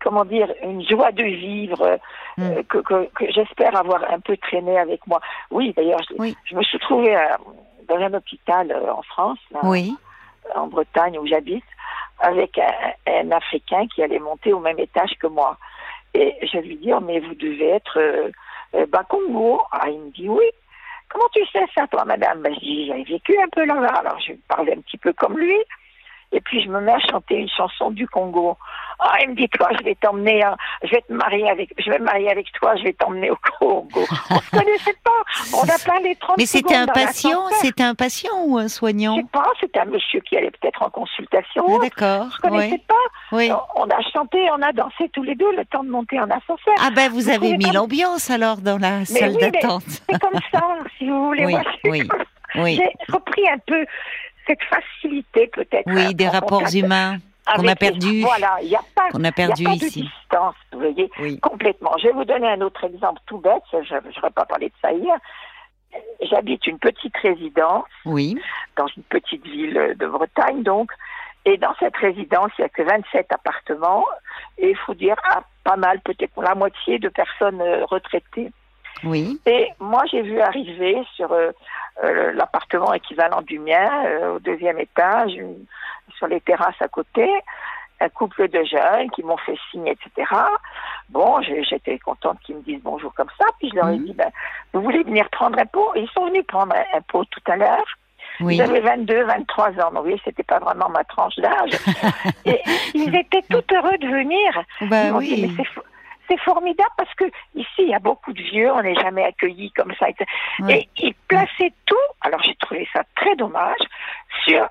comment 0.03 0.25
dire, 0.25 0.51
une 0.63 0.85
joie 0.87 1.11
de 1.11 1.23
vivre 1.23 1.99
euh, 2.39 2.61
hmm. 2.61 2.63
que, 2.63 3.09
j'espère 3.29 3.75
avoir 3.75 4.03
un 4.11 4.19
peu 4.19 4.35
traîné 4.37 4.77
avec 4.77 5.05
moi. 5.07 5.21
Oui, 5.51 5.73
d'ailleurs, 5.75 6.01
je, 6.09 6.55
me 6.55 6.63
suis 6.63 6.79
trouvée 6.79 7.15
à, 7.15 7.37
dans 7.87 7.97
un 7.97 8.13
hôpital 8.13 8.71
euh, 8.71 8.91
en 8.91 9.01
France, 9.03 9.39
en 10.55 10.67
Bretagne 10.67 11.17
où 11.19 11.27
j'habite, 11.27 11.63
avec 12.19 12.59
un, 13.07 13.31
Africain 13.31 13.87
qui 13.93 14.03
allait 14.03 14.19
monter 14.19 14.53
au 14.53 14.59
même 14.59 14.79
étage 14.79 15.13
que 15.19 15.27
moi. 15.27 15.57
Et 16.13 16.35
je 16.41 16.57
lui 16.59 16.75
dis, 16.77 16.91
oh, 16.93 16.99
mais 16.99 17.19
vous 17.19 17.35
devez 17.35 17.69
être 17.69 17.99
euh, 17.99 18.29
euh 18.75 18.85
Bakongo. 18.85 19.61
Ah, 19.71 19.89
il 19.89 19.99
me 19.99 20.11
dit, 20.11 20.27
oui. 20.27 20.45
Comment 21.09 21.27
tu 21.33 21.45
sais 21.47 21.65
ça, 21.75 21.87
toi, 21.87 22.05
madame? 22.05 22.41
Ben, 22.41 22.53
Je 22.55 22.59
dis, 22.59 22.87
j'avais 22.87 23.03
vécu 23.03 23.37
un 23.41 23.47
peu 23.49 23.65
là-bas. 23.65 23.99
Alors, 23.99 24.19
je 24.19 24.33
parlais 24.47 24.73
un 24.73 24.81
petit 24.81 24.97
peu 24.97 25.13
comme 25.13 25.37
lui. 25.37 25.57
Et 26.31 26.41
puis 26.41 26.63
je 26.63 26.69
me 26.69 26.79
mets 26.79 26.93
à 26.93 26.99
chanter 26.99 27.35
une 27.35 27.49
chanson 27.49 27.91
du 27.91 28.07
Congo. 28.07 28.57
Ah, 28.99 29.17
il 29.23 29.31
me 29.31 29.35
dit 29.35 29.49
toi, 29.49 29.69
je 29.79 29.83
vais 29.83 29.95
t'emmener, 29.95 30.43
je 30.83 30.91
vais 30.91 31.01
te 31.01 31.11
marier 31.11 31.49
avec, 31.49 31.73
je 31.77 31.89
vais 31.89 31.97
me 31.97 32.05
marier 32.05 32.29
avec 32.29 32.51
toi, 32.53 32.75
je 32.75 32.83
vais 32.83 32.93
t'emmener 32.93 33.31
au 33.31 33.37
Congo. 33.59 33.87
On 34.29 34.39
se 34.39 34.51
connaissait 34.51 34.95
pas, 35.03 35.57
on 35.57 35.63
a 35.63 35.77
pas 35.83 35.99
les 36.01 36.15
30 36.15 36.37
Mais 36.37 36.45
c'était 36.45 36.75
un 36.75 36.85
patient, 36.85 37.47
c'était 37.53 37.83
un 37.83 37.95
patient 37.95 38.31
ou 38.45 38.57
un 38.57 38.67
soignant? 38.67 39.15
Je 39.15 39.21
sais 39.21 39.27
pas, 39.31 39.49
c'était 39.59 39.79
un 39.79 39.85
monsieur 39.85 40.19
qui 40.21 40.37
allait 40.37 40.51
peut-être 40.51 40.83
en 40.83 40.89
consultation. 40.89 41.65
Ah, 41.67 41.79
d'accord. 41.81 42.27
Je 42.35 42.41
connaissais 42.41 42.83
pas. 42.87 42.93
Oui. 43.31 43.51
On 43.75 43.85
a 43.85 44.01
chanté, 44.13 44.37
on 44.51 44.61
a 44.61 44.71
dansé 44.71 45.09
tous 45.13 45.23
les 45.23 45.35
deux 45.35 45.51
le 45.55 45.65
temps 45.65 45.83
de 45.83 45.89
monter 45.89 46.19
en 46.19 46.29
ascenseur. 46.29 46.75
Ah 46.79 46.89
ben 46.95 47.11
vous, 47.11 47.29
avez 47.29 47.57
mis 47.57 47.71
l'ambiance 47.71 48.29
alors 48.29 48.57
dans 48.57 48.77
la 48.77 49.05
salle 49.05 49.37
d'attente. 49.37 49.83
C'est 49.87 50.19
comme 50.19 50.39
ça, 50.51 50.61
si 50.97 51.09
vous 51.09 51.25
voulez. 51.25 51.45
Oui, 51.45 51.55
oui. 51.85 52.09
oui. 52.55 52.75
J'ai 52.75 53.13
repris 53.13 53.49
un 53.49 53.57
peu 53.65 53.85
cette 54.47 54.63
facilité 54.63 55.47
peut-être. 55.47 55.87
Oui, 55.87 56.13
des 56.15 56.27
rapports 56.27 56.63
humains 56.73 57.17
qu'on 57.55 57.67
a 57.67 57.75
perdus. 57.75 58.21
Voilà, 58.21 58.57
il 58.61 58.69
n'y 58.69 58.75
a 58.75 58.83
pas, 58.95 59.09
qu'on 59.11 59.23
a 59.23 59.31
perdu 59.31 59.63
y 59.63 59.65
a 59.65 59.69
pas 59.69 59.75
ici. 59.75 60.01
De 60.01 60.05
distance, 60.05 60.55
vous 60.71 60.79
voyez, 60.79 61.39
complètement. 61.39 61.91
Je 61.97 62.07
vais 62.07 62.13
vous 62.13 62.25
donner 62.25 62.47
un 62.47 62.61
autre 62.61 62.83
exemple 62.83 63.21
tout 63.25 63.39
bête, 63.39 63.63
je 63.71 63.93
n'aurais 63.93 64.31
pas 64.31 64.45
parlé 64.45 64.67
de 64.67 64.73
ça 64.81 64.91
hier. 64.91 65.17
J'habite 66.21 66.65
une 66.67 66.79
petite 66.79 67.17
résidence 67.17 67.85
oui. 68.05 68.37
dans 68.77 68.87
une 68.95 69.03
petite 69.03 69.45
ville 69.45 69.95
de 69.99 70.07
Bretagne, 70.07 70.63
donc. 70.63 70.91
Et 71.43 71.57
dans 71.57 71.73
cette 71.79 71.97
résidence, 71.97 72.51
il 72.57 72.61
n'y 72.61 72.65
a 72.65 72.69
que 72.69 72.83
27 72.83 73.27
appartements. 73.31 74.05
Et 74.57 74.69
il 74.69 74.77
faut 74.77 74.93
dire, 74.93 75.15
ah, 75.29 75.43
pas 75.63 75.75
mal, 75.75 75.99
peut-être 76.01 76.39
la 76.41 76.55
moitié 76.55 76.99
de 76.99 77.09
personnes 77.09 77.61
euh, 77.61 77.83
retraitées. 77.85 78.51
Oui. 79.03 79.39
Et 79.45 79.69
moi, 79.79 80.03
j'ai 80.11 80.21
vu 80.21 80.39
arriver 80.39 81.01
sur 81.15 81.31
euh, 81.31 81.51
euh, 82.03 82.31
l'appartement 82.33 82.93
équivalent 82.93 83.41
du 83.41 83.59
mien, 83.59 83.89
euh, 84.05 84.35
au 84.35 84.39
deuxième 84.39 84.79
étage, 84.79 85.33
sur 86.17 86.27
les 86.27 86.41
terrasses 86.41 86.81
à 86.81 86.87
côté, 86.87 87.27
un 87.99 88.09
couple 88.09 88.47
de 88.47 88.63
jeunes 88.63 89.09
qui 89.11 89.23
m'ont 89.23 89.37
fait 89.37 89.57
signe, 89.69 89.87
etc. 89.87 90.29
Bon, 91.09 91.41
j'étais 91.41 91.99
contente 91.99 92.39
qu'ils 92.43 92.55
me 92.55 92.61
disent 92.61 92.81
bonjour 92.83 93.13
comme 93.13 93.29
ça. 93.39 93.45
Puis 93.59 93.69
je 93.69 93.75
leur 93.75 93.89
ai 93.89 93.99
dit, 93.99 94.13
ben, 94.13 94.31
vous 94.73 94.81
voulez 94.81 95.03
venir 95.03 95.29
prendre 95.29 95.59
un 95.59 95.65
pot? 95.65 95.91
Ils 95.95 96.09
sont 96.09 96.25
venus 96.25 96.45
prendre 96.47 96.73
un, 96.75 97.01
pot 97.01 97.25
tout 97.25 97.51
à 97.51 97.57
l'heure. 97.57 97.85
Ils 98.39 98.61
avaient 98.61 98.79
22, 98.79 99.25
23 99.25 99.67
ans. 99.67 99.73
Donc, 99.75 99.93
vous 99.93 100.01
voyez, 100.01 100.21
c'était 100.25 100.43
pas 100.43 100.57
vraiment 100.57 100.89
ma 100.89 101.03
tranche 101.03 101.35
d'âge. 101.35 101.77
et 102.45 102.59
ils 102.95 103.15
étaient 103.15 103.43
tout 103.49 103.63
heureux 103.71 103.97
de 103.99 104.07
venir. 104.07 104.63
Ben 104.89 105.15
oui 105.15 105.55
c'est 106.31 106.39
formidable 106.39 106.89
parce 106.97 107.13
que 107.15 107.25
ici, 107.55 107.67
il 107.79 107.89
y 107.89 107.93
a 107.93 107.99
beaucoup 107.99 108.31
de 108.33 108.41
vieux, 108.41 108.71
on 108.71 108.81
n'est 108.81 108.95
jamais 108.95 109.23
accueillis 109.23 109.71
comme 109.71 109.93
ça. 109.99 110.07
Et 110.69 110.87
ils 110.97 111.13
plaçaient 111.27 111.73
tout, 111.85 111.95
alors 112.21 112.41
j'ai 112.43 112.55
trouvé 112.55 112.87
ça 112.93 113.03
très 113.15 113.35
dommage, 113.35 113.79
sur 114.45 114.67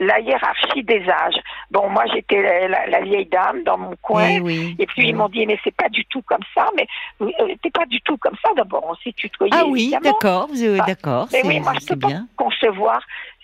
la 0.00 0.18
hiérarchie 0.20 0.82
des 0.82 1.08
âges. 1.08 1.40
Bon, 1.70 1.88
moi 1.88 2.04
j'étais 2.12 2.68
la, 2.68 3.00
vieille 3.02 3.26
dame 3.26 3.62
dans 3.64 3.78
mon 3.78 3.94
coin, 4.02 4.28
eh 4.28 4.74
et 4.78 4.86
puis 4.86 5.08
ils 5.08 5.14
m'ont 5.14 5.28
dit 5.28 5.46
mais 5.46 5.58
c'est 5.62 5.74
pas 5.74 5.88
du 5.88 6.04
tout 6.06 6.22
comme 6.22 6.42
ça, 6.54 6.68
mais 6.76 6.86
euh, 7.20 7.54
t'es 7.62 7.70
pas 7.70 7.86
du 7.86 8.00
tout 8.00 8.16
comme 8.16 8.36
ça. 8.42 8.50
D'abord 8.56 8.84
on 8.88 8.94
s'est 8.96 9.12
tutoyé. 9.12 9.52
Ah 9.54 9.64
oui, 9.66 9.94
d'accord, 10.02 10.48
bah, 10.48 10.84
d'accord. 10.86 11.28
Mais 11.32 11.42
oui, 11.44 11.60
moi 11.60 11.74
je 11.80 11.86
peux 11.86 11.98
pas 11.98 12.08
concevoir, 12.36 13.00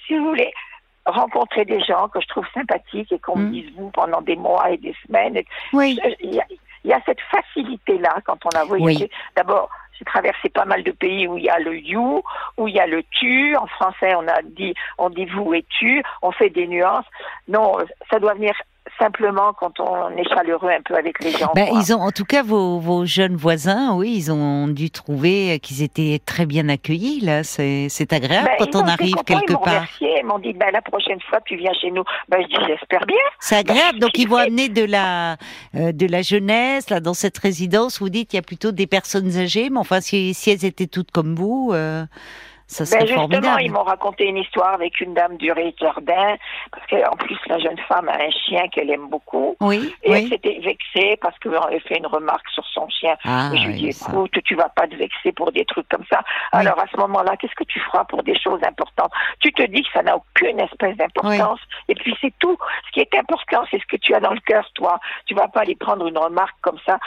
si 0.07 0.17
vous 0.17 0.29
voulez 0.29 0.53
rencontrer 1.07 1.65
des 1.65 1.81
gens 1.83 2.09
que 2.09 2.21
je 2.21 2.27
trouve 2.29 2.47
sympathiques 2.53 3.11
et 3.11 3.19
qu'on 3.19 3.37
me 3.37 3.47
mm. 3.47 3.53
dise 3.53 3.71
vous 3.77 3.91
pendant 3.91 4.21
des 4.21 4.37
mois 4.37 4.71
et 4.71 4.77
des 4.77 4.95
semaines. 5.07 5.41
Oui 5.73 5.99
il 6.85 6.91
y 6.91 6.95
a 6.95 7.01
cette 7.07 7.21
facilité-là 7.31 8.21
quand 8.25 8.39
on 8.47 8.59
a 8.59 8.65
voyagé. 8.65 9.11
D'abord, 9.37 9.71
j'ai 9.99 10.05
traversé 10.05 10.49
pas 10.49 10.65
mal 10.65 10.83
de 10.83 10.93
pays 10.93 11.29
où 11.29 11.37
il 11.37 11.45
y 11.45 11.51
a 11.51 11.59
le 11.59 11.79
you, 11.79 12.23
où 12.57 12.69
il 12.69 12.75
y 12.75 12.81
a 12.81 12.87
le 12.87 13.03
tu. 13.11 13.55
En 13.57 13.67
français, 13.67 14.15
on 14.15 14.27
a 14.29 14.41
dit, 14.43 14.75
on 14.97 15.11
dit 15.11 15.27
vous 15.27 15.53
et 15.53 15.65
tu. 15.69 16.03
On 16.23 16.33
fait 16.33 16.49
des 16.49 16.67
nuances. 16.67 17.05
Non, 17.49 17.77
ça 18.11 18.19
doit 18.19 18.35
venir 18.35 18.55
simplement 19.01 19.53
quand 19.53 19.81
on 19.81 20.11
est 20.17 20.29
chaleureux 20.29 20.71
un 20.71 20.83
peu 20.83 20.95
avec 20.95 21.23
les 21.25 21.33
gens. 21.33 21.51
Ben, 21.55 21.69
ils 21.73 21.95
ont, 21.95 22.01
en 22.01 22.11
tout 22.11 22.25
cas, 22.25 22.43
vos, 22.43 22.79
vos, 22.79 23.07
jeunes 23.07 23.37
voisins, 23.37 23.95
oui, 23.95 24.15
ils 24.15 24.33
ont 24.33 24.69
dû 24.69 24.91
trouver 24.91 25.59
qu'ils 25.61 25.83
étaient 25.83 26.21
très 26.25 26.47
bien 26.47 26.69
accueillis. 26.69 27.21
Là, 27.21 27.43
c'est 27.43 28.13
agréable 28.13 28.51
ben, 28.59 28.67
quand 28.67 28.77
on 28.77 28.87
arrive 28.87 29.17
quelque 29.25 29.55
part. 29.55 29.87
Ils 30.01 30.25
m'ont 30.25 30.39
dit, 30.39 30.53
ben, 30.53 30.71
la 30.73 30.83
prochaine 30.83 31.21
fois, 31.29 31.41
tu 31.45 31.57
viens 31.57 31.73
chez 31.81 31.91
nous. 31.91 32.05
Ben, 32.29 32.43
je 32.43 32.47
dis, 32.47 32.65
j'espère 32.67 33.07
bien. 33.07 33.17
C'est 33.41 33.65
ben, 33.65 33.71
agréable. 33.71 33.99
Donc, 33.99 34.19
ils 34.19 34.29
vont 34.29 34.37
amener 34.37 34.69
de 34.69 34.85
la, 34.85 35.37
euh, 35.75 35.93
de 35.93 36.07
la 36.07 36.23
jeunesse 36.23 36.91
là 36.91 37.01
dans 37.01 37.15
cette 37.15 37.39
résidence. 37.39 38.01
Vous 38.01 38.11
dites, 38.11 38.33
il 38.33 38.37
y 38.37 38.39
a 38.39 38.43
plutôt 38.43 38.73
des 38.73 38.87
personnes 38.87 39.37
âgées, 39.39 39.71
mais 39.71 39.79
enfin, 39.79 40.01
si, 40.01 40.35
si 40.35 40.51
elles 40.51 40.65
étaient 40.65 40.87
toutes 40.87 41.11
comme 41.11 41.35
vous. 41.35 41.71
Euh, 41.73 42.05
Ça 42.71 42.87
serait 42.87 43.01
ben 43.01 43.09
justement, 43.09 43.59
ils 43.59 43.73
m'ont 43.73 43.83
raconté 43.83 44.27
une 44.27 44.37
histoire 44.37 44.75
avec 44.75 45.01
une 45.01 45.13
dame 45.13 45.37
du 45.39 45.53
Jardin, 45.81 46.37
parce 46.71 46.87
qu'en 46.87 47.17
plus, 47.17 47.37
la 47.49 47.59
jeune 47.59 47.79
femme 47.89 48.09
a 48.09 48.15
un 48.15 48.31
chien 48.31 48.69
qu'elle 48.69 48.91
aime 48.91 49.09
beaucoup. 49.09 49.57
Oui. 49.61 49.93
Et 50.05 50.13
oui. 50.13 50.19
elle 50.19 50.29
s'était 50.29 50.61
vexée 50.63 51.19
parce 51.21 51.37
qu'on 51.41 51.53
avait 51.53 51.81
fait 51.81 51.99
une 51.99 52.07
remarque 52.07 52.49
sur 52.51 52.65
son 52.67 52.89
chien. 52.89 53.17
Ah, 53.25 53.51
et 53.53 53.59
je 53.59 53.67
lui 53.67 53.73
oui, 53.75 53.81
dis, 53.87 53.93
ça. 53.93 54.07
écoute, 54.13 54.39
tu 54.45 54.55
vas 54.55 54.69
pas 54.69 54.87
te 54.87 54.95
vexer 54.95 55.33
pour 55.33 55.51
des 55.51 55.65
trucs 55.65 55.89
comme 55.89 56.05
ça. 56.09 56.21
Oui. 56.53 56.61
Alors, 56.61 56.79
à 56.79 56.87
ce 56.93 56.97
moment-là, 56.99 57.37
qu'est-ce 57.39 57.57
que 57.57 57.65
tu 57.65 57.81
feras 57.81 58.05
pour 58.05 58.23
des 58.23 58.39
choses 58.39 58.61
importantes? 58.63 59.11
Tu 59.41 59.53
te 59.53 59.63
dis 59.63 59.83
que 59.83 59.91
ça 59.93 60.05
n'a 60.05 60.17
aucune 60.17 60.61
espèce 60.61 60.97
d'importance. 60.97 61.59
Et 61.89 61.97
puis, 61.97 62.17
c'est 62.21 62.33
tout. 62.39 62.57
Ce 62.87 62.93
qui 62.93 63.01
est 63.01 63.15
important, 63.19 63.65
c'est 63.73 63.81
ce 63.81 63.87
que 63.87 63.97
tu 63.97 64.15
as 64.15 64.21
dans 64.21 64.33
le 64.33 64.41
cœur, 64.47 64.65
toi. 64.75 65.01
Tu 65.27 65.35
vas 65.35 65.49
pas 65.49 65.63
aller 65.63 65.75
prendre 65.75 66.07
une 66.07 66.19
remarque 66.19 66.57
comme 66.61 66.79
ça, 66.87 67.01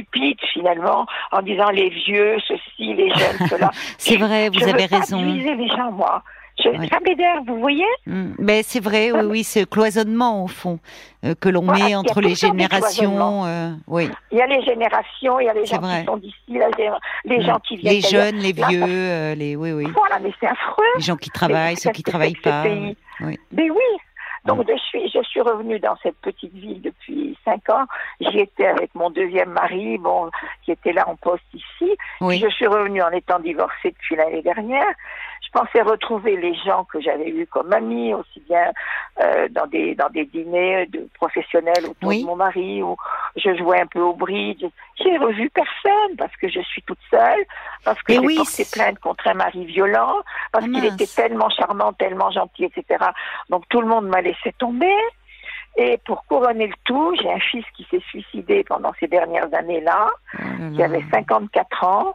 stupide, 0.00 0.38
finalement, 0.52 1.06
en 1.32 1.42
disant 1.42 1.70
les 1.70 1.88
vieux, 1.90 2.36
ceci, 2.46 2.94
les 2.94 3.08
jeunes, 3.10 3.48
cela. 3.50 3.70
C'est 3.98 4.16
vrai, 4.16 4.48
vous 4.48 4.58
Je 4.58 4.64
avez 4.64 4.82
veux 4.82 4.88
pas 4.88 4.98
raison. 4.98 5.22
diviser 5.22 5.54
les 5.54 5.68
gens, 5.68 5.90
moi. 5.92 6.22
Je, 6.62 6.70
Oui. 6.70 6.88
Ça 6.88 6.98
m'énerve, 7.04 7.44
vous 7.46 7.60
voyez? 7.60 7.84
Mm. 8.06 8.32
Ben, 8.38 8.62
c'est 8.64 8.80
vrai, 8.82 9.12
oui, 9.12 9.20
oui, 9.26 9.44
ce 9.44 9.62
cloisonnement 9.64 10.42
au 10.42 10.46
fond 10.48 10.78
euh, 11.24 11.34
que 11.38 11.50
l'on 11.50 11.60
Voilà, 11.62 11.84
met 11.84 11.94
entre 11.96 12.22
les 12.22 12.34
générations. 12.34 13.44
euh, 13.44 13.72
oui, 13.86 14.08
Il 14.32 14.38
y 14.38 14.40
a 14.40 14.46
les 14.46 14.62
générations, 14.64 15.38
il 15.38 15.44
y 15.44 15.48
a 15.50 15.52
les 15.52 15.66
gens 15.66 15.80
vrai. 15.82 16.00
qui 16.00 16.06
sont 16.06 16.16
d'ici, 16.16 16.36
là, 16.48 16.66
les- 16.78 17.36
les 17.36 17.42
gens 17.44 17.58
qui 17.58 17.76
viennent 17.76 17.94
les 17.94 18.00
jeunes, 18.00 18.36
les 18.36 18.54
Là, 18.54 18.68
vieux, 18.68 18.82
euh, 18.86 19.34
les 19.34 19.54
oui, 19.54 19.72
oui, 19.72 19.86
Voilà, 19.94 20.18
mais 20.18 20.32
c'est 20.40 20.46
affreux. 20.46 20.82
les 20.96 21.02
gens 21.02 21.16
qui 21.16 21.28
travaillent, 21.28 21.76
ceux 21.76 21.90
qui 21.90 22.02
travaillent 22.02 22.34
pas. 22.42 22.62
oui. 23.20 23.38
Mais 23.52 23.68
oui. 23.70 23.98
Donc 24.46 24.64
je 24.68 24.76
suis, 24.76 25.08
je 25.10 25.22
suis 25.22 25.40
revenue 25.40 25.78
dans 25.78 25.96
cette 26.02 26.16
petite 26.18 26.52
ville 26.54 26.80
depuis 26.80 27.36
cinq 27.44 27.68
ans. 27.70 27.86
J'y 28.20 28.40
étais 28.40 28.66
avec 28.66 28.94
mon 28.94 29.10
deuxième 29.10 29.50
mari, 29.50 29.98
bon, 29.98 30.30
qui 30.64 30.72
était 30.72 30.92
là 30.92 31.08
en 31.08 31.16
poste 31.16 31.44
ici. 31.52 31.96
Oui. 32.20 32.38
Je 32.38 32.48
suis 32.48 32.66
revenue 32.66 33.02
en 33.02 33.10
étant 33.10 33.38
divorcée 33.40 33.90
depuis 33.90 34.16
l'année 34.16 34.42
dernière. 34.42 34.86
Je 35.46 35.50
pensais 35.58 35.80
retrouver 35.82 36.36
les 36.36 36.54
gens 36.54 36.84
que 36.84 37.00
j'avais 37.00 37.28
eus 37.30 37.46
comme 37.46 37.72
amis, 37.72 38.12
aussi 38.14 38.40
bien 38.48 38.72
euh, 39.22 39.48
dans 39.50 39.66
des 39.66 39.94
dans 39.94 40.10
des 40.10 40.24
dîners 40.26 40.86
de 40.86 41.08
professionnels 41.14 41.84
autour 41.84 42.08
Oui. 42.08 42.22
de 42.22 42.26
mon 42.26 42.36
mari, 42.36 42.82
où 42.82 42.96
je 43.36 43.54
jouais 43.56 43.80
un 43.80 43.86
peu 43.86 44.00
au 44.00 44.12
bridge. 44.12 44.64
J'ai 45.02 45.16
revu 45.18 45.48
personne 45.50 46.16
parce 46.18 46.34
que 46.36 46.48
je 46.48 46.60
suis 46.60 46.82
toute 46.82 46.98
seule, 47.10 47.44
parce 47.84 48.02
que 48.02 48.14
j'ai 48.14 48.18
oui, 48.18 48.36
porté 48.36 48.64
plainte 48.72 48.98
contre 48.98 49.26
un 49.28 49.34
mari 49.34 49.64
violent, 49.66 50.16
parce 50.52 50.64
Ah, 50.66 50.68
qu'il 50.72 50.82
mince. 50.82 50.94
était 51.00 51.06
tellement 51.22 51.48
charmant, 51.50 51.92
tellement 51.92 52.30
gentil, 52.30 52.64
etc. 52.64 53.04
Donc 53.48 53.64
tout 53.68 53.80
le 53.80 53.86
monde 53.86 54.06
m'a 54.08 54.20
laissé 54.20 54.52
tomber. 54.58 54.94
Et 55.78 55.98
pour 56.06 56.24
couronner 56.24 56.66
le 56.68 56.74
tout, 56.84 57.14
j'ai 57.20 57.30
un 57.30 57.38
fils 57.38 57.64
qui 57.76 57.86
s'est 57.90 58.00
suicidé 58.08 58.64
pendant 58.64 58.92
ces 58.98 59.08
dernières 59.08 59.52
années-là, 59.54 60.08
Oh 60.38 60.74
qui 60.74 60.82
avait 60.82 61.04
54 61.10 61.84
ans. 61.84 62.14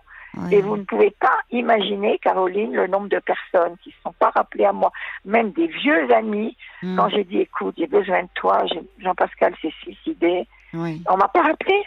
Et 0.50 0.62
vous 0.62 0.78
ne 0.78 0.84
pouvez 0.84 1.12
pas 1.12 1.40
imaginer, 1.52 2.18
Caroline, 2.20 2.74
le 2.74 2.88
nombre 2.88 3.10
de 3.10 3.20
personnes 3.20 3.76
qui 3.84 3.90
ne 3.90 3.94
se 3.94 4.02
sont 4.02 4.14
pas 4.14 4.30
rappelées 4.30 4.64
à 4.66 4.72
moi, 4.72 4.92
même 5.26 5.52
des 5.52 5.68
vieux 5.68 6.12
amis, 6.14 6.56
Mm. 6.82 6.98
quand 6.98 7.10
j'ai 7.10 7.24
dit, 7.24 7.40
écoute, 7.40 7.76
j'ai 7.78 7.88
besoin 7.88 8.24
de 8.24 8.30
toi, 8.34 8.64
Jean-Pascal 9.00 9.54
s'est 9.62 9.74
suicidé. 9.82 10.48
Oui. 10.74 11.04
On 11.10 11.18
m'a 11.18 11.28
pas 11.28 11.42
rappelé. 11.44 11.84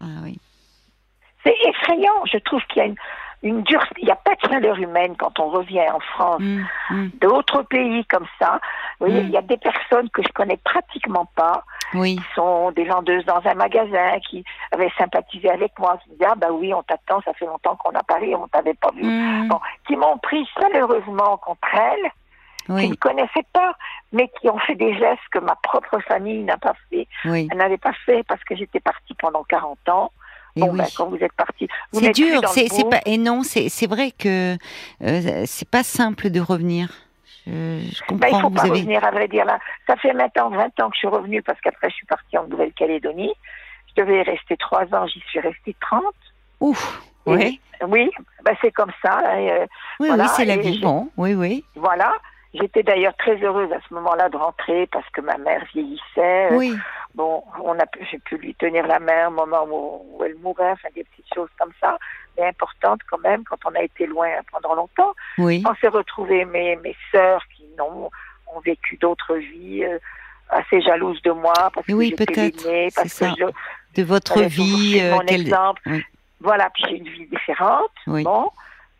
Ah 0.00 0.20
oui. 0.22 0.38
C'est 1.44 1.54
effrayant. 1.68 2.24
Je 2.32 2.38
trouve 2.38 2.62
qu'il 2.68 2.78
y 2.78 2.80
a 2.80 2.86
une, 2.86 2.96
une 3.46 3.62
dure, 3.62 3.84
il 3.98 4.04
n'y 4.04 4.10
a 4.10 4.16
pas 4.16 4.34
de 4.34 4.40
chaleur 4.48 4.76
humaine 4.78 5.14
quand 5.18 5.38
on 5.40 5.48
revient 5.48 5.88
en 5.92 6.00
France. 6.00 6.40
Mm, 6.40 6.64
mm. 6.90 7.10
D'autres 7.20 7.62
pays 7.62 8.04
comme 8.06 8.26
ça, 8.38 8.60
vous 9.00 9.06
voyez, 9.06 9.22
Mm. 9.22 9.26
il 9.26 9.30
y 9.30 9.36
a 9.36 9.42
des 9.42 9.56
personnes 9.56 10.10
que 10.10 10.22
je 10.22 10.28
connais 10.32 10.56
pratiquement 10.58 11.26
pas, 11.36 11.64
Oui. 11.94 12.16
qui 12.16 12.24
sont 12.34 12.70
des 12.72 12.84
vendeuses 12.84 13.24
dans 13.24 13.40
un 13.46 13.54
magasin, 13.54 14.18
qui 14.28 14.44
avaient 14.72 14.92
sympathisé 14.98 15.48
avec 15.50 15.78
moi, 15.78 15.98
qui 16.04 16.10
disaient, 16.10 16.26
ah 16.30 16.34
bah 16.36 16.48
oui, 16.50 16.72
on 16.74 16.82
t'attend, 16.82 17.20
ça 17.22 17.32
fait 17.34 17.46
longtemps 17.46 17.76
qu'on 17.76 17.90
a 17.94 18.02
parlé, 18.02 18.34
on 18.34 18.48
t'avait 18.48 18.74
pas 18.74 18.90
vu. 18.94 19.02
Bon, 19.48 19.60
qui 19.86 19.96
m'ont 19.96 20.18
pris 20.18 20.46
chaleureusement 20.60 21.36
contre 21.38 21.68
elles, 21.74 22.10
qui 22.66 22.72
ne 22.72 22.76
Oui. 22.90 22.96
connaissaient 22.98 23.46
pas, 23.52 23.74
mais 24.12 24.28
qui 24.40 24.48
ont 24.50 24.58
fait 24.58 24.74
des 24.74 24.92
gestes 24.98 25.22
que 25.30 25.38
ma 25.38 25.54
propre 25.62 26.00
famille 26.00 26.42
n'a 26.42 26.56
pas 26.56 26.74
fait. 26.90 27.06
Oui. 27.24 27.46
Elle 27.50 27.58
n'avait 27.58 27.78
pas 27.78 27.92
fait 28.04 28.24
parce 28.26 28.42
que 28.44 28.56
j'étais 28.56 28.80
partie 28.80 29.14
pendant 29.14 29.44
40 29.44 29.88
ans. 29.88 30.10
Bon, 30.56 30.70
oui. 30.72 30.78
ben, 30.78 30.86
quand 30.96 31.06
vous 31.08 31.16
êtes 31.16 31.32
parti, 31.34 31.68
C'est 31.92 32.12
dur, 32.12 32.40
c'est 32.48 32.88
pas 32.88 33.00
et 33.06 33.18
non, 33.18 33.42
c'est 33.42 33.86
vrai 33.86 34.10
que 34.10 34.56
euh, 35.02 35.42
c'est 35.46 35.68
pas 35.68 35.82
simple 35.82 36.30
de 36.30 36.40
revenir. 36.40 36.88
Je, 37.46 37.52
Ben, 37.52 37.90
comprends. 38.08 38.26
il 38.28 38.40
faut 38.42 38.48
vous 38.48 38.54
pas 38.56 38.60
avez. 38.62 38.70
revenir, 38.70 39.04
à 39.04 39.10
vrai 39.12 39.28
dire. 39.28 39.44
Là. 39.44 39.58
Ça 39.86 39.94
fait 39.96 40.12
maintenant 40.12 40.50
20 40.50 40.64
ans 40.80 40.88
que 40.90 40.94
je 40.94 40.98
suis 40.98 41.06
revenue 41.08 41.42
parce 41.42 41.60
qu'après, 41.60 41.90
je 41.90 41.94
suis 41.94 42.06
partie 42.06 42.36
en 42.38 42.46
Nouvelle-Calédonie. 42.48 43.32
Je 43.96 44.02
devais 44.02 44.18
y 44.20 44.22
rester 44.22 44.56
3 44.56 44.92
ans, 44.94 45.06
j'y 45.06 45.20
suis 45.30 45.38
restée 45.40 45.76
30. 45.80 46.02
Ouf. 46.60 47.00
Oui. 47.26 47.60
Oui, 47.86 48.10
ben, 48.44 48.56
c'est 48.62 48.70
comme 48.72 48.90
ça. 49.02 49.20
euh, 49.36 49.66
Oui, 50.00 50.08
Voilà, 50.08 50.24
oui, 50.24 50.30
c'est 50.36 50.44
la 50.44 50.56
vie. 50.56 50.80
Bon, 50.80 51.08
oui, 51.16 51.34
oui. 51.34 51.64
voilà. 51.74 52.12
J'étais 52.54 52.82
d'ailleurs 52.82 53.14
très 53.16 53.36
heureuse 53.42 53.70
à 53.72 53.78
ce 53.86 53.92
moment-là 53.94 54.28
de 54.28 54.36
rentrer 54.36 54.86
parce 54.86 55.08
que 55.10 55.20
ma 55.20 55.36
mère 55.36 55.64
vieillissait. 55.74 56.48
Oui. 56.52 56.74
Bon, 57.14 57.42
on 57.62 57.78
a, 57.78 57.84
j'ai 58.10 58.18
pu 58.18 58.36
lui 58.38 58.54
tenir 58.54 58.86
la 58.86 58.98
main 58.98 59.28
au 59.28 59.32
moment 59.32 59.64
où, 59.64 60.06
où 60.18 60.24
elle 60.24 60.36
mourait, 60.36 60.70
enfin 60.72 60.88
des 60.94 61.04
petites 61.04 61.32
choses 61.34 61.50
comme 61.58 61.72
ça, 61.80 61.98
mais 62.38 62.46
importantes 62.46 63.00
quand 63.10 63.18
même 63.18 63.44
quand 63.44 63.58
on 63.66 63.74
a 63.74 63.82
été 63.82 64.06
loin 64.06 64.28
pendant 64.52 64.74
longtemps. 64.74 65.12
Oui. 65.38 65.62
On 65.68 65.74
s'est 65.76 65.88
retrouvés, 65.88 66.44
mes, 66.44 66.76
mes 66.76 66.96
sœurs 67.12 67.42
qui 67.56 67.64
n'ont 67.78 68.10
ont 68.54 68.60
vécu 68.60 68.96
d'autres 68.96 69.34
vies, 69.36 69.84
euh, 69.84 69.98
assez 70.50 70.80
jalouses 70.80 71.20
de 71.22 71.32
moi 71.32 71.52
parce 71.74 71.86
que 71.86 71.92
Oui, 71.92 72.10
j'étais 72.10 72.26
peut-être, 72.26 72.64
l'aînée, 72.64 72.88
parce 72.94 73.18
que 73.18 73.26
je, 73.38 74.00
De 74.00 74.06
votre 74.06 74.40
vie. 74.42 75.00
euh, 75.02 75.14
mon 75.14 75.20
exemple. 75.22 75.82
Oui. 75.86 76.02
Voilà, 76.40 76.70
puis 76.70 76.84
j'ai 76.88 76.96
une 76.98 77.08
vie 77.08 77.26
différente. 77.26 77.90
Oui. 78.06 78.22
Bon, 78.22 78.50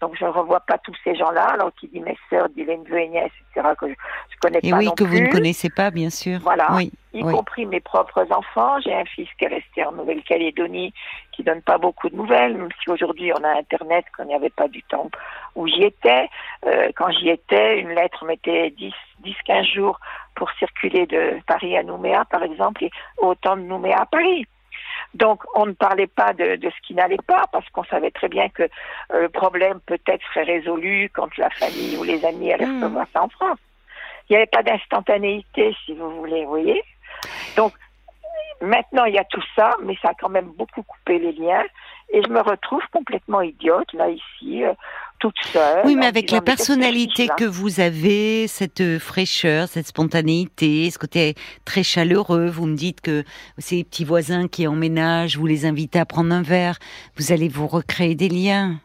donc 0.01 0.15
je 0.19 0.25
ne 0.25 0.31
revois 0.31 0.61
pas 0.61 0.79
tous 0.79 0.95
ces 1.05 1.15
gens-là. 1.15 1.45
Alors 1.55 1.73
qui 1.75 1.89
dit 1.89 2.01
mes 2.01 2.17
sœurs, 2.29 2.49
dit 2.51 2.65
les 2.65 2.77
neveux 2.77 2.99
et 2.99 3.09
nièces, 3.09 3.33
etc. 3.55 3.69
que 3.79 3.89
je, 3.89 3.95
je 3.95 4.37
connais 4.41 4.61
Et 4.63 4.71
pas 4.71 4.79
oui, 4.79 4.87
non 4.87 4.93
que 4.93 5.05
vous 5.05 5.19
ne 5.19 5.31
connaissez 5.31 5.71
pas, 5.71 5.91
bien 5.91 6.11
sûr. 6.11 6.39
Voilà. 6.41 6.69
Oui. 6.75 6.93
y 7.15 7.23
oui. 7.23 7.33
compris 7.33 7.65
mes 7.65 7.81
propres 7.81 8.27
enfants. 8.31 8.79
J'ai 8.81 8.95
un 8.95 9.05
fils 9.05 9.29
qui 9.39 9.47
est 9.47 9.49
resté 9.49 9.85
en 9.85 9.93
Nouvelle-Calédonie, 9.93 10.93
qui 11.33 11.43
donne 11.43 11.63
pas 11.63 11.79
beaucoup 11.79 12.11
de 12.11 12.17
nouvelles, 12.17 12.57
même 12.57 12.69
si 12.83 12.91
aujourd'hui 12.91 13.33
on 13.33 13.43
a 13.43 13.59
Internet, 13.59 14.05
qu'on 14.17 14.25
n'y 14.25 14.35
avait 14.35 14.51
pas 14.51 14.69
du 14.69 14.83
temps 14.83 15.11
où 15.55 15.67
j'y 15.67 15.85
étais. 15.85 16.29
Euh, 16.67 16.91
quand 16.95 17.11
j'y 17.11 17.31
étais, 17.31 17.81
une 17.81 17.91
lettre 17.91 18.25
mettait 18.27 18.71
10, 18.71 18.93
10, 19.21 19.35
15 19.47 19.67
jours 19.67 19.99
pour 20.35 20.51
circuler 20.59 21.07
de 21.07 21.41
Paris 21.47 21.77
à 21.77 21.83
Nouméa, 21.83 22.27
par 22.27 22.43
exemple, 22.43 22.85
et 22.85 22.91
autant 23.19 23.57
de 23.57 23.63
Nouméa 23.63 24.03
à 24.03 24.07
Paris. 24.07 24.47
Donc, 25.17 25.43
on 25.55 25.65
ne 25.65 25.73
parlait 25.73 26.07
pas 26.07 26.35
de, 26.35 26.57
de 26.57 26.69
ce 26.69 26.87
qui 26.87 26.95
n'allait 26.95 27.25
pas 27.27 27.45
parce 27.51 27.69
qu'on 27.71 27.85
savait 27.85 28.11
très 28.11 28.29
bien 28.29 28.49
que 28.51 28.65
euh, 28.65 29.23
le 29.23 29.29
problème 29.31 29.81
peut-être 29.87 30.23
serait 30.35 30.45
résolu 30.45 31.11
quand 31.15 31.35
la 31.39 31.49
famille 31.51 31.97
ou 31.97 32.05
les 32.05 32.23
amis 32.25 32.53
allaient 32.53 32.67
Mm. 32.67 32.83
recevoir 32.83 33.07
ça 33.13 33.23
en 33.23 33.29
France. 33.31 33.59
Il 34.29 34.33
n'y 34.33 34.37
avait 34.37 34.47
pas 34.47 34.63
d'instantanéité, 34.63 35.75
si 35.85 35.95
vous 35.95 36.11
voulez, 36.17 36.43
vous 36.45 36.51
voyez. 36.51 36.83
Donc, 37.57 37.73
maintenant, 38.61 39.05
il 39.07 39.15
y 39.15 39.19
a 39.19 39.25
tout 39.25 39.43
ça, 39.55 39.71
mais 39.83 39.97
ça 40.03 40.09
a 40.11 40.15
quand 40.21 40.29
même 40.29 40.51
beaucoup 40.59 40.83
coupé 40.83 41.19
les 41.19 41.33
liens. 41.33 41.65
Et 42.11 42.23
je 42.23 42.29
me 42.29 42.41
retrouve 42.41 42.83
complètement 42.93 43.41
idiote, 43.41 43.93
là, 43.95 44.09
ici, 44.11 44.65
euh, 44.65 44.75
toute 45.19 45.37
seule. 45.53 45.83
Oui, 45.85 45.97
mais 45.97 46.07
avec 46.07 46.31
la 46.31 46.41
personnalité 46.41 47.27
là 47.27 47.35
que 47.37 47.45
vous 47.45 47.81
avez, 47.81 48.47
cette 48.49 48.81
euh, 48.81 48.99
fraîcheur, 48.99 49.69
cette 49.69 49.87
spontanéité, 49.87 50.91
ce 50.91 50.99
côté 50.99 51.35
très 51.65 51.83
chaleureux, 51.83 52.47
vous 52.49 52.67
me 52.67 52.77
dites 52.77 53.01
que 53.01 53.25
ces 53.59 53.85
petits 53.85 54.05
voisins 54.05 54.49
qui 54.49 54.67
emménagent, 54.67 55.37
vous 55.37 55.47
les 55.47 55.67
invitez 55.67 55.99
à 55.99 56.05
prendre 56.07 56.33
un 56.35 56.43
verre, 56.43 56.79
vous 57.17 57.33
allez 57.33 57.49
vous 57.49 57.67
recréer 57.67 58.15
des 58.15 58.29
liens. 58.29 58.77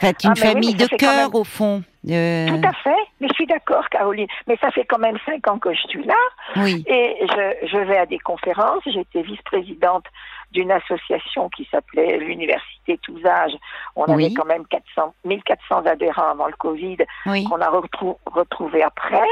Faites 0.00 0.22
une 0.22 0.30
Ah, 0.30 0.34
oui, 0.36 0.40
famille 0.42 0.74
de 0.74 0.86
cœur, 0.86 1.30
même- 1.30 1.34
au 1.34 1.44
fond. 1.44 1.82
Euh, 2.08 2.46
Tout 2.46 2.68
à 2.68 2.72
fait, 2.72 2.94
mais 3.20 3.26
je 3.28 3.34
suis 3.34 3.46
d'accord, 3.46 3.88
Caroline. 3.90 4.28
Mais 4.46 4.56
ça 4.60 4.70
fait 4.70 4.84
quand 4.84 4.98
même 4.98 5.18
cinq 5.26 5.48
ans 5.48 5.58
que 5.58 5.72
je 5.74 5.80
suis 5.88 6.04
là. 6.04 6.14
oui, 6.56 6.84
Et 6.86 7.16
je, 7.22 7.66
je 7.68 7.78
vais 7.78 7.98
à 7.98 8.06
des 8.06 8.20
conférences. 8.20 8.82
J'étais 8.86 9.22
vice-présidente 9.22 10.04
d'une 10.52 10.70
association 10.72 11.48
qui 11.50 11.68
s'appelait 11.70 12.16
l'Université 12.18 12.98
Tous 13.02 13.24
Âges. 13.26 13.56
On 13.96 14.04
Oui. 14.14 14.24
avait 14.26 14.34
quand 14.34 14.46
même 14.46 14.66
400, 14.66 15.14
1400 15.24 15.84
adhérents 15.86 16.30
avant 16.30 16.46
le 16.46 16.54
Covid, 16.54 16.96
oui, 17.26 17.44
qu'on 17.44 17.60
a 17.60 17.68
retrou- 17.68 18.16
retrouvé 18.26 18.82
après. 18.82 19.26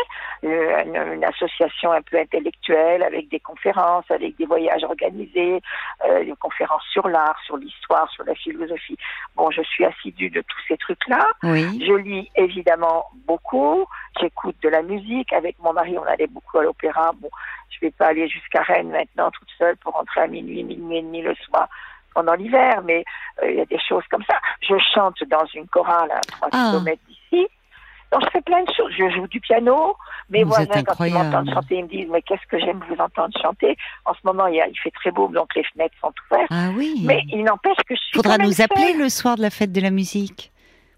Euh, 0.44 0.82
une, 0.84 1.14
une 1.14 1.24
association 1.24 1.92
un 1.92 2.02
peu 2.02 2.18
intellectuelle 2.18 3.02
avec 3.02 3.28
des 3.30 3.40
conférences, 3.40 4.04
avec 4.10 4.36
des 4.36 4.44
voyages 4.44 4.84
organisés, 4.84 5.62
euh, 6.06 6.24
des 6.24 6.34
conférences 6.38 6.84
sur 6.92 7.08
l'art, 7.08 7.38
sur 7.46 7.56
l'histoire, 7.56 8.10
sur 8.10 8.24
la 8.24 8.34
philosophie. 8.34 8.98
Bon, 9.36 9.50
je 9.50 9.62
suis 9.62 9.84
assidue 9.86 10.28
de 10.30 10.42
tous 10.42 10.60
ces 10.68 10.76
trucs-là. 10.76 11.26
oui. 11.44 11.82
Je 11.86 11.92
lis 11.94 12.30
évidemment 12.36 13.06
beaucoup. 13.26 13.86
J'écoute 14.20 14.56
de 14.62 14.68
la 14.68 14.82
musique. 14.82 15.32
Avec 15.32 15.58
mon 15.60 15.72
mari, 15.72 15.96
on 15.98 16.04
allait 16.04 16.26
beaucoup 16.26 16.58
à 16.58 16.62
l'opéra. 16.62 17.12
Bon, 17.20 17.30
je 17.70 17.78
vais 17.80 17.90
pas 17.90 18.06
aller 18.08 18.28
jusqu'à 18.28 18.62
Rennes 18.62 18.90
maintenant 18.90 19.30
toute 19.30 19.48
seule 19.58 19.76
pour 19.76 19.92
rentrer 19.94 20.22
à 20.22 20.26
minuit, 20.26 20.64
minuit 20.64 20.98
et 20.98 21.02
demi 21.02 21.22
le 21.22 21.34
soir 21.34 21.68
pendant 22.14 22.34
l'hiver, 22.34 22.80
mais 22.84 23.04
euh, 23.42 23.50
il 23.50 23.56
y 23.56 23.60
a 23.60 23.66
des 23.66 23.78
choses 23.86 24.04
comme 24.10 24.24
ça. 24.28 24.36
Je 24.62 24.74
chante 24.94 25.22
dans 25.28 25.44
une 25.54 25.66
chorale 25.68 26.10
à 26.10 26.20
3 26.20 26.48
Ah. 26.52 26.68
kilomètres 26.70 27.02
d'ici. 27.06 27.46
Donc 28.12 28.22
je 28.24 28.30
fais 28.30 28.40
plein 28.40 28.62
de 28.62 28.70
choses. 28.74 28.92
Je 28.96 29.10
joue 29.10 29.26
du 29.26 29.40
piano. 29.40 29.96
Mes 30.30 30.44
Vous 30.44 30.50
voisins, 30.50 30.82
quand 30.84 31.04
ils 31.04 31.12
m'entendent 31.12 31.50
chanter, 31.52 31.76
ils 31.76 31.84
me 31.84 31.88
disent 31.88 32.08
Mais 32.10 32.22
qu'est-ce 32.22 32.46
que 32.48 32.58
j'aime 32.58 32.80
vous 32.88 32.96
entendre 32.96 33.36
chanter? 33.42 33.76
En 34.04 34.14
ce 34.14 34.20
moment, 34.24 34.46
il, 34.46 34.54
y 34.54 34.60
a, 34.62 34.68
il 34.68 34.78
fait 34.78 34.92
très 34.92 35.10
beau, 35.10 35.28
donc 35.28 35.54
les 35.54 35.64
fenêtres 35.64 35.94
sont 36.00 36.12
ouvertes. 36.30 36.48
Ah 36.50 36.68
oui. 36.76 37.02
Mais 37.04 37.22
il 37.28 37.42
n'empêche 37.44 37.76
que 37.86 37.94
je 37.94 38.00
suis. 38.00 38.14
Faudra 38.16 38.34
quand 38.36 38.38
même 38.38 38.46
nous 38.48 38.62
appeler 38.62 38.92
seule. 38.92 38.98
le 39.02 39.08
soir 39.08 39.36
de 39.36 39.42
la 39.42 39.50
fête 39.50 39.72
de 39.72 39.80
la 39.80 39.90
musique. 39.90 40.52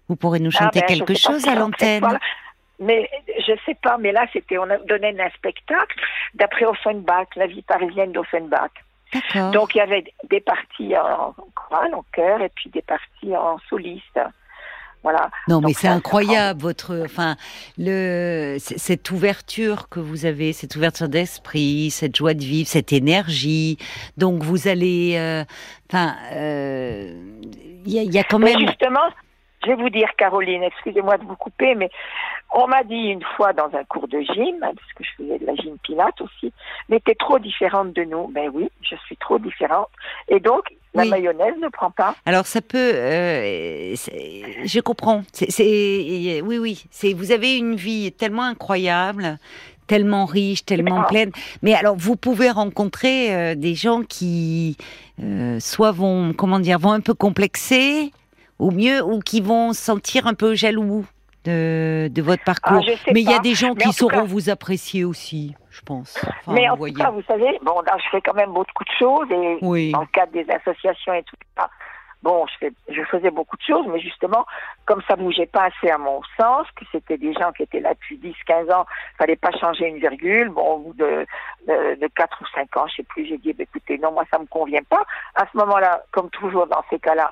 Vous 0.07 0.15
pourrez 0.15 0.39
nous 0.39 0.51
chanter 0.51 0.79
Ah 0.83 0.85
ben, 0.87 0.95
je 0.95 1.03
quelque 1.03 1.19
chose 1.19 1.47
à 1.47 1.55
l'antenne. 1.55 2.17
Mais 2.79 3.09
je 3.45 3.53
sais 3.65 3.75
pas, 3.81 3.97
mais 3.97 4.11
là, 4.11 4.25
c'était, 4.31 4.57
on 4.57 4.69
a 4.69 4.77
donné 4.77 5.13
un 5.19 5.29
spectacle 5.31 5.99
d'après 6.33 6.65
Offenbach, 6.65 7.27
la 7.35 7.47
vie 7.47 7.61
parisienne 7.61 8.11
d'Offenbach. 8.13 8.71
Donc, 9.51 9.73
il 9.75 9.79
y 9.79 9.81
avait 9.81 10.03
des 10.29 10.39
parties 10.39 10.95
en 10.95 11.33
chorale, 11.55 11.93
en 11.95 12.05
chœur, 12.13 12.41
et 12.41 12.49
puis 12.49 12.69
des 12.69 12.83
parties 12.83 13.35
en 13.35 13.57
soliste. 13.67 14.19
Voilà. 15.01 15.29
Non, 15.47 15.61
mais 15.61 15.73
c'est 15.73 15.87
incroyable 15.87 16.59
votre, 16.61 17.03
enfin, 17.05 17.37
le 17.77 18.57
cette 18.59 19.11
ouverture 19.11 19.87
que 19.87 20.01
vous 20.01 20.25
avez, 20.25 20.51
cette 20.51 20.75
ouverture 20.75 21.07
d'esprit, 21.07 21.89
cette 21.89 22.17
joie 22.17 22.33
de 22.33 22.43
vivre, 22.43 22.67
cette 22.67 22.91
énergie. 22.91 23.77
Donc 24.17 24.43
vous 24.43 24.67
allez, 24.67 25.15
euh, 25.17 25.45
enfin, 25.89 26.15
euh, 26.33 27.13
il 27.85 27.93
y, 27.93 28.05
y 28.11 28.19
a 28.19 28.23
quand 28.25 28.39
Mais 28.39 28.53
même. 28.53 28.67
justement, 28.67 29.07
je 29.63 29.67
vais 29.69 29.75
vous 29.75 29.89
dire, 29.89 30.07
Caroline, 30.17 30.63
excusez-moi 30.63 31.17
de 31.17 31.25
vous 31.25 31.35
couper, 31.35 31.75
mais 31.75 31.89
on 32.53 32.67
m'a 32.67 32.83
dit 32.83 32.95
une 32.95 33.23
fois 33.35 33.53
dans 33.53 33.69
un 33.77 33.83
cours 33.83 34.07
de 34.07 34.21
gym, 34.21 34.55
hein, 34.63 34.71
parce 34.75 34.93
que 34.95 35.03
je 35.03 35.09
faisais 35.17 35.39
de 35.39 35.45
la 35.45 35.55
gym 35.55 35.77
pilate 35.83 36.19
aussi, 36.21 36.51
mais 36.87 36.99
t'es 36.99 37.15
trop 37.15 37.39
différente 37.39 37.93
de 37.93 38.03
nous. 38.03 38.27
Ben 38.29 38.49
oui, 38.53 38.69
je 38.81 38.95
suis 39.05 39.17
trop 39.17 39.37
différente. 39.39 39.89
Et 40.29 40.39
donc, 40.39 40.61
la 40.93 41.03
Oui. 41.03 41.09
mayonnaise 41.09 41.55
ne 41.61 41.67
prend 41.69 41.91
pas. 41.91 42.15
Alors 42.25 42.45
ça 42.47 42.61
peut, 42.61 42.77
euh, 42.95 43.95
je 44.65 44.79
comprends. 44.79 45.23
C'est, 45.33 45.51
c'est- 45.51 46.41
oui, 46.41 46.57
oui. 46.57 46.83
C'est, 46.89 47.13
vous 47.13 47.31
avez 47.31 47.57
une 47.57 47.75
vie 47.75 48.11
tellement 48.11 48.43
incroyable, 48.43 49.37
tellement 49.87 50.25
riche, 50.25 50.65
tellement 50.65 51.01
Ah. 51.03 51.07
pleine. 51.07 51.31
Mais 51.61 51.75
alors 51.75 51.95
vous 51.97 52.15
pouvez 52.15 52.49
rencontrer 52.49 53.35
euh, 53.35 53.55
des 53.55 53.75
gens 53.75 54.01
qui, 54.03 54.77
euh, 55.21 55.59
soit 55.59 55.91
vont, 55.91 56.33
comment 56.33 56.59
dire, 56.59 56.79
vont 56.79 56.91
un 56.93 57.01
peu 57.01 57.13
complexer, 57.13 58.11
ou 58.59 58.71
mieux, 58.71 59.01
ou 59.03 59.19
qui 59.19 59.41
vont 59.41 59.73
se 59.73 59.81
sentir 59.81 60.27
un 60.27 60.33
peu 60.33 60.53
jaloux 60.55 61.05
de, 61.45 62.09
de 62.09 62.21
votre 62.21 62.43
parcours. 62.43 62.83
Ah, 62.85 63.11
Mais 63.13 63.21
il 63.21 63.29
y 63.29 63.33
a 63.33 63.39
des 63.39 63.55
gens 63.55 63.73
Mais 63.75 63.83
qui 63.85 63.93
sauront 63.93 64.11
cas- 64.11 64.23
vous 64.23 64.49
apprécier 64.49 65.05
aussi, 65.05 65.55
je 65.71 65.81
pense. 65.81 66.17
Enfin, 66.21 66.51
mais 66.53 66.67
en 66.67 66.71
vous 66.71 66.75
tout 66.75 66.79
voyez. 66.79 66.95
cas, 66.95 67.09
vous 67.11 67.21
savez, 67.23 67.57
bon, 67.63 67.79
là, 67.81 67.97
je 68.03 68.09
fais 68.11 68.21
quand 68.21 68.33
même 68.35 68.51
beaucoup 68.51 68.83
de 68.83 68.91
choses, 68.99 69.31
et 69.31 69.57
Oui. 69.61 69.91
dans 69.93 70.01
le 70.01 70.07
cadre 70.07 70.33
des 70.33 70.45
associations 70.49 71.13
et 71.13 71.23
tout 71.23 71.37
ça, 71.57 71.69
bon, 72.21 72.45
je, 72.47 72.57
fais, 72.59 72.73
je 72.89 73.01
faisais 73.03 73.31
beaucoup 73.31 73.55
de 73.55 73.61
choses, 73.61 73.85
mais 73.87 74.01
justement, 74.01 74.45
comme 74.83 75.01
ça 75.07 75.15
bougeait 75.15 75.45
pas 75.45 75.67
assez 75.67 75.89
à 75.89 75.97
mon 75.97 76.19
sens, 76.37 76.67
que 76.75 76.83
c'était 76.91 77.17
des 77.17 77.31
gens 77.31 77.53
qui 77.53 77.63
étaient 77.63 77.79
là 77.79 77.93
depuis 77.93 78.17
10, 78.17 78.33
15 78.45 78.69
ans, 78.71 78.85
fallait 79.17 79.37
pas 79.37 79.51
changer 79.57 79.87
une 79.87 79.99
virgule, 79.99 80.49
bon, 80.49 80.73
au 80.73 80.77
bout 80.79 80.93
de, 80.95 81.25
de, 81.69 81.95
de 82.01 82.07
4 82.17 82.37
ou 82.41 82.45
5 82.53 82.75
ans, 82.75 82.87
je 82.89 82.97
sais 82.97 83.03
plus, 83.03 83.25
j'ai 83.25 83.37
dit, 83.37 83.53
bah, 83.53 83.63
écoutez, 83.63 83.97
non, 83.99 84.11
moi, 84.11 84.25
ça 84.29 84.37
me 84.39 84.45
convient 84.47 84.83
pas. 84.89 85.05
À 85.35 85.45
ce 85.49 85.57
moment-là, 85.59 86.03
comme 86.11 86.29
toujours 86.31 86.67
dans 86.67 86.83
ces 86.89 86.99
cas-là, 86.99 87.31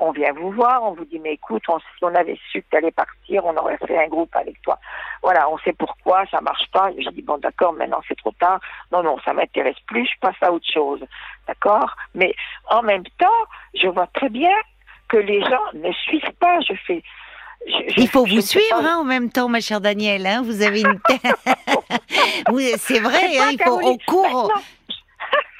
on 0.00 0.12
vient 0.12 0.32
vous 0.32 0.52
voir, 0.52 0.82
on 0.84 0.92
vous 0.92 1.04
dit, 1.04 1.18
mais 1.18 1.32
écoute, 1.34 1.62
on, 1.68 1.78
si 1.78 2.02
on 2.02 2.14
avait 2.14 2.38
su 2.50 2.62
que 2.62 2.66
tu 2.70 2.76
allais 2.76 2.90
partir, 2.92 3.44
on 3.44 3.56
aurait 3.56 3.78
fait 3.78 3.98
un 3.98 4.08
groupe 4.08 4.34
avec 4.36 4.60
toi. 4.62 4.78
Voilà, 5.22 5.48
on 5.50 5.58
sait 5.58 5.72
pourquoi, 5.72 6.24
ça 6.30 6.40
marche 6.40 6.66
pas. 6.72 6.90
J'ai 6.96 7.10
dit, 7.10 7.22
bon, 7.22 7.38
d'accord, 7.38 7.72
maintenant 7.72 8.00
c'est 8.06 8.16
trop 8.16 8.32
tard. 8.38 8.60
Non, 8.92 9.02
non, 9.02 9.18
ça 9.24 9.32
m'intéresse 9.32 9.76
plus, 9.86 10.06
je 10.06 10.18
passe 10.20 10.36
à 10.40 10.52
autre 10.52 10.66
chose. 10.72 11.00
D'accord? 11.46 11.94
Mais 12.14 12.34
en 12.70 12.82
même 12.82 13.04
temps, 13.18 13.26
je 13.74 13.88
vois 13.88 14.06
très 14.08 14.28
bien 14.28 14.54
que 15.08 15.16
les 15.16 15.40
gens 15.40 15.64
ne 15.74 15.90
suivent 15.92 16.32
pas. 16.38 16.60
Je 16.60 16.74
fais. 16.86 17.02
je- 17.66 17.72
je- 17.94 18.00
Il 18.00 18.08
faut 18.08 18.26
je 18.26 18.34
vous 18.34 18.40
suivre 18.40 18.76
hein, 18.76 18.98
en 19.00 19.04
même 19.04 19.30
temps, 19.30 19.48
ma 19.48 19.60
chère 19.60 19.80
Danielle. 19.80 20.26
Hein, 20.26 20.42
vous 20.44 20.62
avez 20.62 20.82
une 20.82 21.00
Vous- 22.48 22.58
C'est 22.78 23.00
vrai, 23.00 23.38
hein, 23.38 23.48
il 23.52 23.62
faut, 23.62 23.80
on 23.82 23.96
court. 24.06 24.52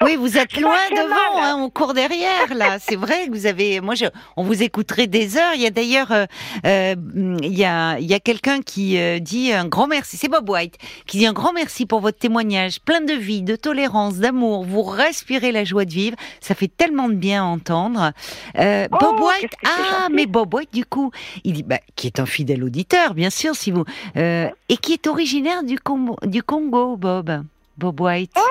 Oui, 0.01 0.15
vous 0.15 0.37
êtes 0.37 0.59
loin 0.59 0.77
devant, 0.91 1.41
hein, 1.41 1.55
on 1.59 1.69
court 1.69 1.93
derrière 1.93 2.53
là. 2.55 2.77
C'est 2.79 2.95
vrai 2.95 3.25
que 3.27 3.31
vous 3.31 3.45
avez. 3.45 3.81
Moi, 3.81 3.95
je, 3.95 4.05
on 4.37 4.43
vous 4.43 4.63
écouterait 4.63 5.07
des 5.07 5.35
heures. 5.37 5.53
Il 5.55 5.61
y 5.61 5.65
a 5.65 5.71
d'ailleurs, 5.71 6.11
euh, 6.11 6.25
euh, 6.65 6.95
il 7.43 7.57
y 7.57 7.65
a, 7.65 7.99
il 7.99 8.05
y 8.05 8.13
a 8.13 8.19
quelqu'un 8.19 8.61
qui 8.61 8.97
euh, 8.97 9.19
dit 9.19 9.51
un 9.51 9.65
grand 9.65 9.87
merci. 9.87 10.15
C'est 10.15 10.29
Bob 10.29 10.49
White 10.49 10.75
qui 11.05 11.17
dit 11.17 11.25
un 11.25 11.33
grand 11.33 11.51
merci 11.51 11.85
pour 11.85 11.99
votre 11.99 12.17
témoignage, 12.17 12.79
plein 12.79 13.01
de 13.01 13.13
vie, 13.13 13.41
de 13.41 13.55
tolérance, 13.55 14.15
d'amour. 14.15 14.63
Vous 14.63 14.83
respirez 14.83 15.51
la 15.51 15.65
joie 15.65 15.83
de 15.85 15.91
vivre. 15.91 16.15
Ça 16.39 16.55
fait 16.55 16.69
tellement 16.69 17.09
de 17.09 17.15
bien 17.15 17.43
à 17.43 17.47
entendre. 17.47 18.11
Euh, 18.57 18.87
Oh, 18.91 18.97
Bob 18.99 19.19
White. 19.21 19.51
Ah, 19.65 20.07
mais 20.11 20.25
Bob 20.25 20.53
White, 20.53 20.73
du 20.73 20.85
coup, 20.85 21.11
il 21.43 21.53
dit, 21.53 21.63
bah, 21.63 21.79
qui 21.95 22.07
est 22.07 22.19
un 22.19 22.25
fidèle 22.25 22.63
auditeur, 22.63 23.13
bien 23.13 23.29
sûr, 23.29 23.55
si 23.55 23.71
vous, 23.71 23.83
euh, 24.17 24.49
et 24.69 24.77
qui 24.77 24.93
est 24.93 25.07
originaire 25.07 25.63
du 25.63 25.77
Congo, 25.79 26.15
du 26.23 26.41
Congo, 26.43 26.95
Bob. 26.95 27.43
Bob 27.77 28.01
White. 28.01 28.31
Ah, 28.35 28.41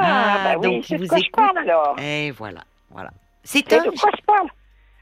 Ah, 0.00 0.54
bah 0.54 0.58
oui, 0.58 0.82
c'est 0.86 0.96
de 0.96 1.02
vous 1.02 1.08
quoi 1.08 1.18
je 1.18 1.22
écoute. 1.24 1.44
parle 1.44 1.58
alors. 1.58 1.96
Et 1.98 2.30
voilà, 2.32 2.62
voilà. 2.90 3.10
C'est 3.44 3.64
C'est 3.68 3.78
un. 3.78 3.84
de 3.84 3.90
quoi 3.90 4.10
je 4.16 4.22
parle. 4.24 4.48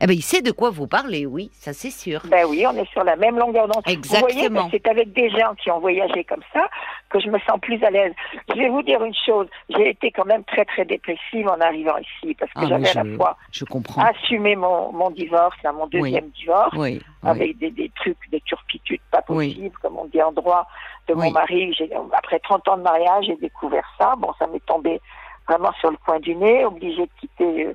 Eh 0.05 0.07
ben, 0.07 0.13
il 0.13 0.23
sait 0.23 0.43
de 0.43 0.51
quoi 0.51 0.69
vous 0.69 0.87
parlez, 0.87 1.25
oui, 1.25 1.51
ça 1.55 1.73
c'est 1.73 1.91
sûr. 1.91 2.21
Ben 2.29 2.45
oui, 2.47 2.63
on 2.67 2.77
est 2.77 2.91
sur 2.93 3.03
la 3.05 3.17
même 3.17 3.39
longueur 3.39 3.69
d'onde. 3.69 3.83
Vous 3.87 4.03
voyez, 4.19 4.37
Exactement. 4.45 4.65
ben, 4.65 4.69
c'est 4.71 4.87
avec 4.87 5.15
des 5.15 5.31
gens 5.31 5.55
qui 5.55 5.71
ont 5.71 5.81
voyagé 5.81 6.25
comme 6.25 6.43
ça 6.53 6.69
que 7.09 7.19
je 7.21 7.31
me 7.31 7.39
sens 7.41 7.59
plus 7.63 7.83
à 7.83 7.89
l'aise. 7.91 8.13
Je 8.51 8.55
vais 8.55 8.69
vous 8.69 8.83
dire 8.83 9.03
une 9.03 9.15
chose, 9.15 9.47
j'ai 9.71 9.89
été 9.89 10.11
quand 10.11 10.27
même 10.27 10.45
très 10.45 10.67
très 10.67 10.85
dépressive 10.85 11.49
en 11.49 11.59
arrivant 11.59 11.97
ici 11.97 12.35
parce 12.35 12.53
que 12.53 12.59
Ah, 12.61 12.67
j'avais 12.69 12.89
à 12.99 13.03
la 13.03 13.17
fois 13.17 13.39
je 13.51 13.65
comprends. 13.65 14.03
assumé 14.05 14.57
mon, 14.57 14.93
mon 14.93 15.09
divorce, 15.09 15.57
mon 15.75 15.87
deuxième 15.87 16.29
divorce, 16.31 16.75
oui, 16.77 17.01
oui. 17.23 17.31
avec 17.31 17.57
des, 17.57 17.71
des 17.71 17.91
trucs, 17.97 18.19
des 18.31 18.43
turpitudes 18.43 19.01
pas 19.11 19.23
possibles, 19.23 19.75
comme 19.81 19.97
on 19.97 20.05
dit 20.05 20.21
en 20.21 20.33
droit, 20.33 20.67
de 21.09 21.15
mon 21.15 21.31
mari. 21.31 21.75
Après 22.13 22.41
30 22.41 22.69
ans 22.69 22.77
de 22.77 22.83
mariage, 22.83 23.25
j'ai 23.27 23.37
découvert 23.37 23.89
ça. 23.99 24.15
Bon, 24.19 24.35
ça 24.39 24.47
m'est 24.49 24.65
tombé 24.67 25.01
vraiment 25.49 25.73
sur 25.81 25.91
le 25.91 25.97
coin 26.05 26.21
du 26.21 26.35
nez, 26.37 26.65
obligée 26.67 27.07
de 27.07 27.11
quitter 27.21 27.67
euh, 27.69 27.75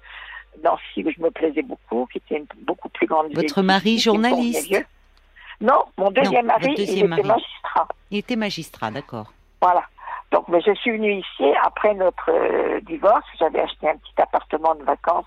Nancy, 0.64 1.04
où 1.06 1.12
je 1.12 1.22
me 1.22 1.30
plaisais 1.32 1.62
beaucoup, 1.62 2.08
qui 2.12 2.18
était 2.20 2.38
une 2.38 2.48
beaucoup 2.66 2.90
plus 2.90 3.08
grande 3.08 3.28
ville. 3.28 3.36
Votre 3.38 3.62
mari 3.62 3.98
journaliste. 4.00 4.86
Non, 5.62 5.84
mon 5.98 6.10
deuxième 6.12 6.46
Non, 6.48 6.54
mari, 6.54 6.74
il 6.78 6.82
était 7.00 7.08
magistrat. 7.08 7.88
Il 8.12 8.18
était 8.20 8.36
magistrat, 8.36 8.92
d'accord. 8.92 9.32
Voilà. 9.62 9.84
Donc, 10.32 10.48
mais 10.48 10.62
je 10.62 10.74
suis 10.76 10.92
venue 10.92 11.16
ici 11.16 11.46
après 11.64 11.94
notre 11.96 12.30
euh, 12.32 12.80
divorce. 12.82 13.26
J'avais 13.40 13.62
acheté 13.62 13.90
un 13.90 13.98
petit 13.98 14.22
appartement 14.22 14.76
de 14.76 14.84
vacances. 14.84 15.26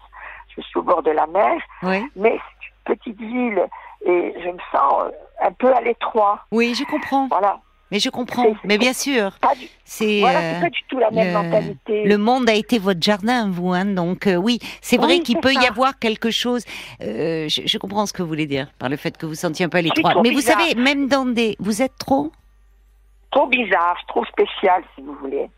Je 0.57 0.63
suis 0.63 0.79
au 0.79 0.83
bord 0.83 1.03
de 1.03 1.11
la 1.11 1.27
mer, 1.27 1.59
Oui, 1.83 2.05
mais 2.17 2.39
c'est 2.87 2.93
une 2.93 2.97
petite 2.97 3.19
ville 3.19 3.63
et 4.05 4.35
je 4.43 4.49
me 4.49 4.59
sens 4.71 4.93
euh, 5.03 5.11
un 5.41 5.53
peu 5.53 5.75
à 5.75 5.81
l'étroit. 5.81 6.41
oui, 6.51 6.75
je 6.75 6.85
comprends. 6.85 7.27
Voilà. 7.29 7.59
Mais 7.93 8.01
je 8.01 8.09
comprends. 8.09 8.47
Mais 8.65 8.79
bien 8.79 8.95
sûr, 8.95 9.37
du, 9.61 9.69
c'est. 9.85 10.21
voilà, 10.21 10.41
euh, 10.41 10.61
pas 10.63 10.71
du 10.71 10.81
tout 10.89 10.99
la 10.99 11.11
même 11.11 11.27
le- 11.29 11.33
mentalité. 11.35 12.05
Le 12.05 12.17
monde 12.19 12.49
a 12.49 12.55
été 12.55 12.79
votre 12.79 13.03
jardin, 13.03 13.51
vous, 13.51 13.73
hein, 13.75 13.85
donc 13.85 14.27
euh, 14.27 14.35
oui, 14.37 14.59
c'est 14.81 14.97
vrai 14.97 15.17
Oui, 15.19 15.23
qu'il 15.23 15.39
peut 15.39 15.53
y 15.53 15.67
avoir 15.67 15.99
quelque 15.99 16.31
chose. 16.31 16.65
euh, 17.03 17.49
je, 17.51 17.61
je 17.67 17.79
comprends 17.79 18.07
ce 18.07 18.15
que 18.15 18.23
vous 18.23 18.29
voulez 18.29 18.47
dire 18.47 18.69
par 18.79 18.89
le 18.89 18.97
fait 18.97 19.15
que 19.19 19.27
vous 19.27 19.35
sentiez 19.35 19.67
un 19.67 19.69
peu 19.69 19.79
l'étroit. 19.83 20.13
trop 20.13 20.23
Mais 20.23 20.31
vous 20.31 20.41
savez, 20.41 20.75
même 20.75 21.07
dans 21.07 21.27
des, 21.27 21.55
vous 21.61 21.83
êtes 21.83 21.99
trop? 21.99 22.33
Trop 23.31 23.47
bizarre, 23.47 23.97
trop 24.09 24.25
spécial, 24.27 24.83
si 24.95 25.03
vous 25.03 25.15
voulez. 25.15 25.49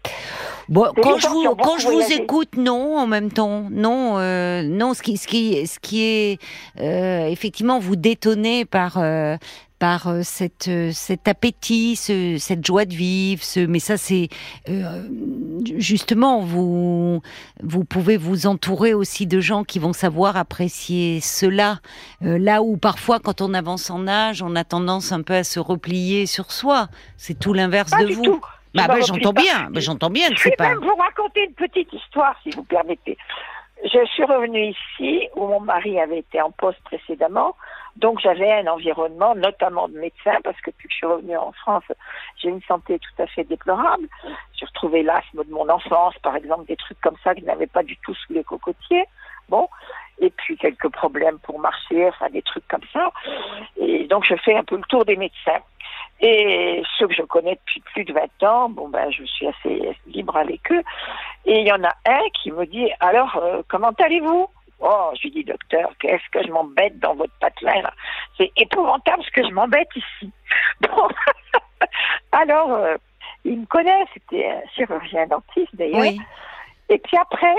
Bon, 0.69 0.87
quand 1.03 1.19
je 1.19 1.27
vous 1.27 1.55
quand 1.57 1.77
je 1.79 1.89
écoute, 2.23 2.57
non, 2.57 2.97
en 2.97 3.07
même 3.09 3.33
temps, 3.33 3.67
non, 3.71 4.17
euh, 4.19 4.63
non. 4.63 4.95
Ce 4.95 5.03
qui 5.03 5.17
ce 5.17 5.27
qui 5.27 5.67
ce 5.67 5.81
qui 5.81 6.03
est 6.03 6.39
euh, 6.81 7.27
effectivement 7.27 7.81
vous 7.81 7.97
détonnez 7.97 8.65
par 8.65 8.99
euh, 8.99 9.37
par 9.85 10.09
euh, 10.09 10.21
cette 10.23 10.69
euh, 10.69 10.93
cet 10.93 11.29
appétit, 11.29 11.95
ce, 11.95 12.39
cette 12.39 12.65
joie 12.65 12.87
de 12.87 12.95
vivre, 12.95 13.43
ce 13.43 13.61
mais 13.61 13.81
ça 13.81 13.99
c'est 13.99 14.29
euh, 14.71 15.03
justement 15.77 16.41
vous 16.41 17.21
vous 17.63 17.85
pouvez 17.85 18.17
vous 18.17 18.47
entourer 18.47 18.95
aussi 18.95 19.27
de 19.27 19.41
gens 19.41 19.63
qui 19.63 19.79
vont 19.79 19.93
savoir 19.93 20.39
apprécier 20.39 21.21
cela. 21.21 21.81
Euh, 22.23 22.39
là 22.39 22.63
où 22.63 22.79
parfois 22.79 23.19
quand 23.21 23.43
on 23.43 23.53
avance 23.53 23.91
en 23.91 24.09
âge, 24.09 24.41
on 24.41 24.57
a 24.57 24.65
tendance 24.65 25.13
un 25.13 25.21
peu 25.21 25.35
à 25.35 25.45
se 25.45 25.61
replier 25.61 26.25
sur 26.25 26.51
soi. 26.51 26.89
C'est 27.19 27.39
tout 27.39 27.53
l'inverse 27.53 27.91
de 27.91 28.15
vous. 28.15 28.23
tout. 28.23 28.41
Bah, 28.75 28.85
bah, 28.89 29.01
j'entends 29.07 29.35
bien, 29.35 29.69
bah, 29.71 29.81
j'entends 29.81 30.09
bien 30.09 30.31
que 30.31 30.37
Je 30.37 30.45
c'est 30.45 30.49
vais 30.49 30.57
pas. 30.57 30.71
même 30.71 30.79
vous 30.79 30.97
raconter 30.97 31.45
une 31.45 31.53
petite 31.53 31.93
histoire, 31.93 32.35
si 32.43 32.49
vous 32.53 32.65
permettez. 32.65 33.19
Je 33.85 34.03
suis 34.15 34.25
revenue 34.25 34.71
ici 34.75 35.29
où 35.37 35.47
mon 35.47 35.61
mari 35.61 36.01
avait 36.01 36.21
été 36.21 36.41
en 36.41 36.51
poste 36.53 36.81
précédemment, 36.85 37.55
donc 37.97 38.21
j'avais 38.21 38.53
un 38.53 38.67
environnement, 38.67 39.35
notamment 39.35 39.89
de 39.89 39.99
médecins, 39.99 40.39
parce 40.43 40.61
que 40.61 40.71
depuis 40.71 40.89
que 40.89 40.93
je 40.93 40.99
suis 40.99 41.07
revenue 41.07 41.37
en 41.37 41.53
France, 41.53 41.85
j'ai 42.37 42.49
une 42.49 42.63
santé 42.63 42.99
tout 42.99 43.23
à 43.23 43.27
fait 43.27 43.45
déplorable. 43.45 44.09
J'ai 44.55 44.67
retrouvé 44.67 45.03
l'asthme 45.03 45.45
de 45.45 45.51
mon 45.51 45.69
enfance, 45.69 46.15
par 46.23 46.37
exemple, 46.37 46.67
des 46.67 46.77
trucs 46.77 47.01
comme 47.01 47.17
ça 47.23 47.35
que 47.35 47.41
je 47.41 47.67
pas 47.67 47.83
du 47.83 47.97
tout 47.99 48.15
sous 48.15 48.33
les 48.33 48.45
cocotiers. 48.45 49.05
Bon, 49.49 49.69
et 50.21 50.31
puis 50.31 50.57
quelques 50.57 50.89
problèmes 50.89 51.39
pour 51.41 51.59
marcher, 51.59 52.09
enfin 52.09 52.31
des 52.31 52.43
trucs 52.43 52.67
comme 52.69 52.85
ça. 52.93 53.11
Et 53.77 54.07
donc 54.07 54.25
je 54.25 54.35
fais 54.37 54.57
un 54.57 54.65
peu 54.65 54.77
le 54.77 54.83
tour 54.89 55.05
des 55.05 55.17
médecins. 55.17 55.61
Et 56.21 56.83
ceux 56.99 57.09
que 57.09 57.15
je 57.15 57.23
connais 57.23 57.57
depuis 57.57 57.81
plus 57.81 58.05
de 58.05 58.13
20 58.13 58.43
ans, 58.49 58.69
bon 58.71 58.89
ben 58.89 59.11
je 59.11 59.25
suis 59.25 59.47
assez 59.47 59.97
libre 60.07 60.37
avec 60.37 60.73
eux. 60.73 60.83
Et 61.45 61.61
il 61.61 61.67
y 61.67 61.73
en 61.73 61.85
a 61.85 61.95
un 62.07 62.29
qui 62.43 62.53
me 62.53 62.65
dit 62.65 62.91
alors 63.01 63.37
euh, 63.37 63.63
comment 63.69 63.93
allez-vous? 63.99 64.49
Oh, 64.81 65.11
je 65.17 65.23
lui 65.23 65.31
dis 65.31 65.45
docteur, 65.45 65.93
qu'est-ce 65.99 66.29
que 66.31 66.45
je 66.47 66.53
m'embête 66.53 66.99
dans 66.99 67.15
votre 67.15 67.33
patelin 67.41 67.83
là? 67.83 67.93
C'est 68.37 68.51
épouvantable 68.57 69.23
ce 69.23 69.31
que 69.31 69.47
je 69.47 69.53
m'embête 69.53 69.89
ici. 69.97 70.31
Bon. 70.81 71.09
alors 72.33 72.73
euh, 72.73 72.97
il 73.45 73.61
me 73.61 73.67
connaît, 73.67 74.05
c'était 74.13 74.51
un 74.51 74.63
chirurgien 74.75 75.27
dentiste 75.27 75.75
d'ailleurs. 75.75 76.01
Oui. 76.01 76.21
Et 76.89 76.99
puis 76.99 77.17
après, 77.17 77.55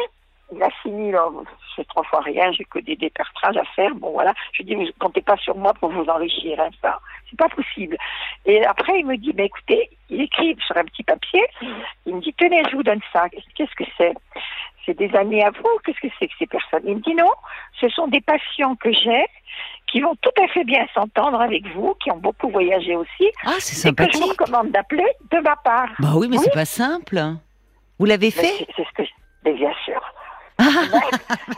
il 0.54 0.62
a 0.62 0.70
fini, 0.84 1.12
là, 1.12 1.28
je 1.70 1.76
fais 1.76 1.84
trois 1.86 2.04
fois 2.04 2.22
rien, 2.22 2.52
j'ai 2.52 2.66
que 2.66 2.80
des 2.80 2.96
dépertrages 2.96 3.58
à 3.58 3.66
faire. 3.76 3.94
Bon, 3.96 4.12
voilà. 4.12 4.34
Je 4.54 4.64
dis, 4.64 4.76
vous 4.76 4.86
comptez 5.00 5.22
pas 5.22 5.38
sur 5.38 5.56
moi 5.56 5.74
pour 5.74 5.90
vous 5.92 6.06
enrichir, 6.06 6.60
hein, 6.60 6.70
ça. 6.82 7.00
C'est 7.30 7.38
pas 7.38 7.50
possible. 7.50 7.98
Et 8.46 8.64
après, 8.66 9.00
il 9.00 9.06
me 9.06 9.18
dit, 9.18 9.34
mais 9.36 9.46
écoutez, 9.46 9.90
il 10.10 10.22
écrit 10.22 10.56
sur 10.66 10.78
un 10.78 10.84
petit 10.84 11.04
papier, 11.04 11.44
il 12.06 12.16
me 12.16 12.22
dit, 12.22 12.34
tenez, 12.34 12.64
je 12.70 12.76
vous 12.76 12.84
donne 12.84 13.02
ça. 13.12 13.28
Qu'est-ce 13.56 13.76
que 13.76 13.84
c'est? 13.98 14.14
C'est 14.86 14.94
des 14.94 15.14
amis 15.16 15.42
à 15.42 15.50
vous? 15.50 15.80
Qu'est-ce 15.84 16.00
que 16.00 16.14
c'est 16.20 16.28
que 16.28 16.34
ces 16.38 16.46
personnes? 16.46 16.84
Il 16.86 16.98
me 16.98 17.02
dit, 17.02 17.16
non, 17.16 17.32
ce 17.82 17.90
sont 17.90 18.08
des 18.08 18.22
patients 18.22 18.76
que 18.76 18.92
j'ai, 18.92 19.26
qui 19.88 20.00
vont 20.02 20.16
tout 20.22 20.44
à 20.44 20.48
fait 20.50 20.64
bien 20.64 20.86
s'entendre 20.94 21.42
avec 21.42 21.66
vous, 21.70 21.96
qui 21.96 22.12
ont 22.12 22.18
beaucoup 22.18 22.50
voyagé 22.50 22.96
aussi. 22.96 23.32
Ah, 23.44 23.56
c'est 23.58 23.74
sympathique. 23.74 24.16
Et 24.16 24.20
que 24.20 24.20
je 24.20 24.24
vous 24.24 24.30
recommande 24.30 24.70
d'appeler 24.70 25.08
de 25.32 25.40
ma 25.40 25.56
part. 25.56 25.90
Bah 25.98 26.10
oui, 26.16 26.28
mais 26.30 26.38
c'est 26.38 26.54
pas 26.54 26.66
simple. 26.66 27.20
Vous 27.98 28.06
l'avez 28.06 28.30
fait? 28.30 28.68
C'est 28.76 28.84
ce 28.84 28.92
que, 28.92 29.04
mais 29.44 29.54
bien 29.54 29.74
sûr. 29.86 30.00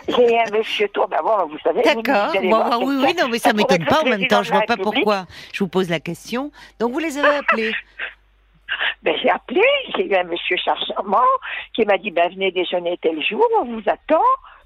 J'ai 0.07 0.39
un 0.39 0.51
monsieur 0.51 0.87
tour 0.89 1.07
d'abord, 1.07 1.47
vous 1.47 1.59
savez. 1.59 1.81
D'accord. 1.83 2.33
Bon, 2.41 2.85
oui, 2.85 2.95
oui, 3.03 3.15
non, 3.19 3.27
mais 3.29 3.37
ça 3.37 3.53
m'étonne 3.53 3.85
pas 3.85 4.01
en 4.01 4.05
même 4.05 4.27
temps. 4.27 4.43
Je 4.43 4.51
vois 4.51 4.61
pas 4.61 4.77
pourquoi. 4.77 5.25
Je 5.53 5.63
vous 5.63 5.69
pose 5.69 5.89
la 5.89 5.99
question. 5.99 6.51
Donc 6.79 6.91
vous 6.93 6.99
les 6.99 7.17
avez 7.17 7.37
appelés. 7.37 7.73
Ben, 9.03 9.15
j'ai 9.21 9.29
appelé, 9.29 9.61
j'ai 9.95 10.07
eu 10.07 10.15
un 10.15 10.23
monsieur 10.23 10.57
charmant 10.57 11.21
qui 11.73 11.85
m'a 11.85 11.97
dit 11.97 12.11
ben, 12.11 12.29
venez 12.31 12.51
déjeuner 12.51 12.97
tel 13.01 13.23
jour, 13.23 13.47
on 13.61 13.65
vous 13.65 13.83
attend. 13.87 14.23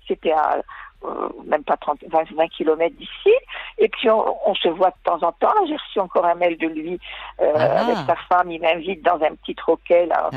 C'était 0.08 0.32
à 0.32 0.62
euh, 1.04 1.30
même 1.46 1.64
pas 1.64 1.78
30, 1.78 2.00
20, 2.10 2.32
20 2.36 2.48
kilomètres 2.50 2.96
d'ici. 2.96 3.36
Et 3.78 3.90
puis 3.90 4.10
on, 4.10 4.54
se 4.56 4.68
voit 4.68 4.90
de 4.90 4.96
temps 5.04 5.22
en 5.22 5.32
temps. 5.32 5.54
J'ai 5.68 5.76
reçu 5.76 6.00
encore 6.00 6.26
un 6.26 6.36
mail 6.36 6.58
de 6.58 6.68
lui 6.68 7.00
euh, 7.42 7.52
ah. 7.56 7.82
avec 7.82 7.98
sa 8.06 8.16
femme. 8.30 8.52
Il 8.52 8.62
m'invite 8.62 9.04
dans 9.04 9.16
un 9.16 9.36
petit 9.36 9.56
troquet 9.56 10.06
là 10.06 10.30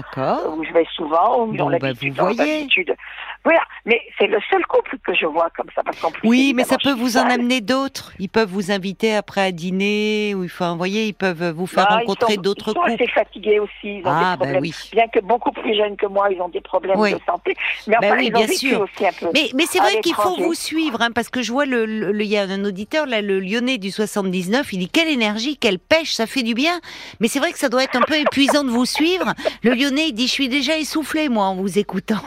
où 0.49 0.65
je 0.65 0.73
vais 0.73 0.87
souvent. 0.95 1.43
Où 1.43 1.53
bon, 1.53 1.71
bah, 1.79 1.93
vous 1.93 2.35
voyez. 2.35 2.67
Voilà, 3.45 3.61
mais 3.85 4.01
c'est 4.19 4.27
le 4.27 4.39
seul 4.51 4.65
couple 4.67 4.97
que 5.05 5.15
je 5.15 5.27
vois 5.27 5.51
comme 5.55 5.69
ça. 5.75 5.83
Parce 5.83 5.99
plus, 6.13 6.29
oui, 6.29 6.53
mais 6.55 6.65
ça 6.65 6.79
peut 6.83 6.95
vous 6.95 7.19
en 7.19 7.29
amener 7.29 7.61
d'autres. 7.61 8.13
Ils 8.19 8.31
peuvent 8.31 8.49
vous 8.49 8.71
inviter 8.71 9.15
après 9.15 9.43
à 9.43 9.53
dîner, 9.53 10.35
ou 10.35 10.45
enfin, 10.45 10.73
vous 10.73 10.79
voyez, 10.79 11.07
ils 11.07 11.15
peuvent 11.15 11.51
vous 11.51 11.67
faire 11.67 11.87
bah, 11.89 11.97
rencontrer 11.97 12.39
d'autres 12.39 12.73
couples. 12.73 12.93
Ils 12.93 12.97
sont 12.97 13.03
assez 13.03 13.13
fatigués 13.13 13.59
aussi. 13.59 13.99
Ils 13.99 14.07
ont 14.07 14.11
ah, 14.11 14.37
des 14.41 14.53
bah 14.53 14.59
oui. 14.63 14.73
Bien 14.93 15.09
que 15.09 15.21
beaucoup 15.21 15.53
plus 15.53 15.77
jeunes 15.77 15.97
que 15.97 16.07
moi, 16.07 16.31
ils 16.31 16.41
ont 16.41 16.49
des 16.49 16.63
problèmes 16.63 16.99
de 16.99 17.21
santé. 17.27 17.55
Mais 17.87 17.97
enfin, 17.99 18.17
oui, 18.17 18.27
ils 18.29 18.33
bien 18.33 18.49
sûr. 18.49 18.81
aussi 18.81 19.07
un 19.07 19.13
peu. 19.13 19.29
Mais, 19.35 19.51
mais 19.55 19.67
c'est 19.67 19.79
vrai 19.79 20.01
qu'il 20.01 20.15
faut 20.15 20.37
vous 20.37 20.54
suivre, 20.55 21.01
hein, 21.01 21.11
parce 21.13 21.29
que 21.29 21.43
je 21.43 21.53
vois 21.53 21.67
le, 21.67 22.15
il 22.21 22.27
y 22.27 22.37
a 22.37 22.43
un 22.43 22.65
auditeur 22.65 23.07
là, 23.07 23.21
le 23.21 23.41
Lyonnais 23.41 23.79
du 23.79 23.91
79. 23.91 24.73
Il 24.73 24.79
dit 24.79 24.89
quelle 24.89 25.09
énergie, 25.09 25.57
quelle 25.57 25.79
pêche, 25.79 26.13
ça 26.13 26.27
fait 26.27 26.43
du 26.43 26.55
bien. 26.55 26.81
Mais 27.21 27.29
c'est 27.29 27.39
vrai 27.39 27.53
que 27.53 27.59
ça 27.59 27.69
doit 27.69 27.85
être 27.85 27.97
un 27.97 28.03
peu 28.03 28.17
épuisant 28.17 28.65
de 28.65 28.71
vous 28.71 28.87
suivre. 28.87 29.35
Le 29.63 29.75
Lyonnais, 29.75 30.09
il 30.09 30.13
dit 30.13 30.27
je 30.27 30.33
suis 30.33 30.49
déjà 30.49 30.79
essoufflé 30.79 31.29
moi 31.29 31.47
en 31.47 31.57
vous 31.57 31.79
écoutant. 31.79 32.23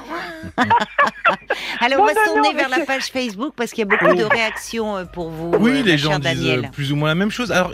Alors, 1.82 2.02
on 2.02 2.06
va 2.06 2.14
se 2.14 2.26
tourner 2.26 2.54
vers 2.54 2.70
la 2.70 2.86
page 2.86 3.06
Facebook 3.06 3.54
parce 3.56 3.72
qu'il 3.72 3.80
y 3.80 3.82
a 3.84 3.86
beaucoup 3.86 4.16
de 4.16 4.24
réactions 4.24 4.98
euh, 4.98 5.06
pour 5.06 5.30
vous. 5.30 5.52
Oui, 5.60 5.80
euh, 5.80 5.84
les 5.84 5.98
gens 5.98 6.20
disent 6.20 6.48
euh, 6.48 6.62
plus 6.72 6.92
ou 6.92 6.96
moins 6.96 7.10
la 7.10 7.16
même 7.16 7.32
chose. 7.32 7.52
Alors, 7.52 7.74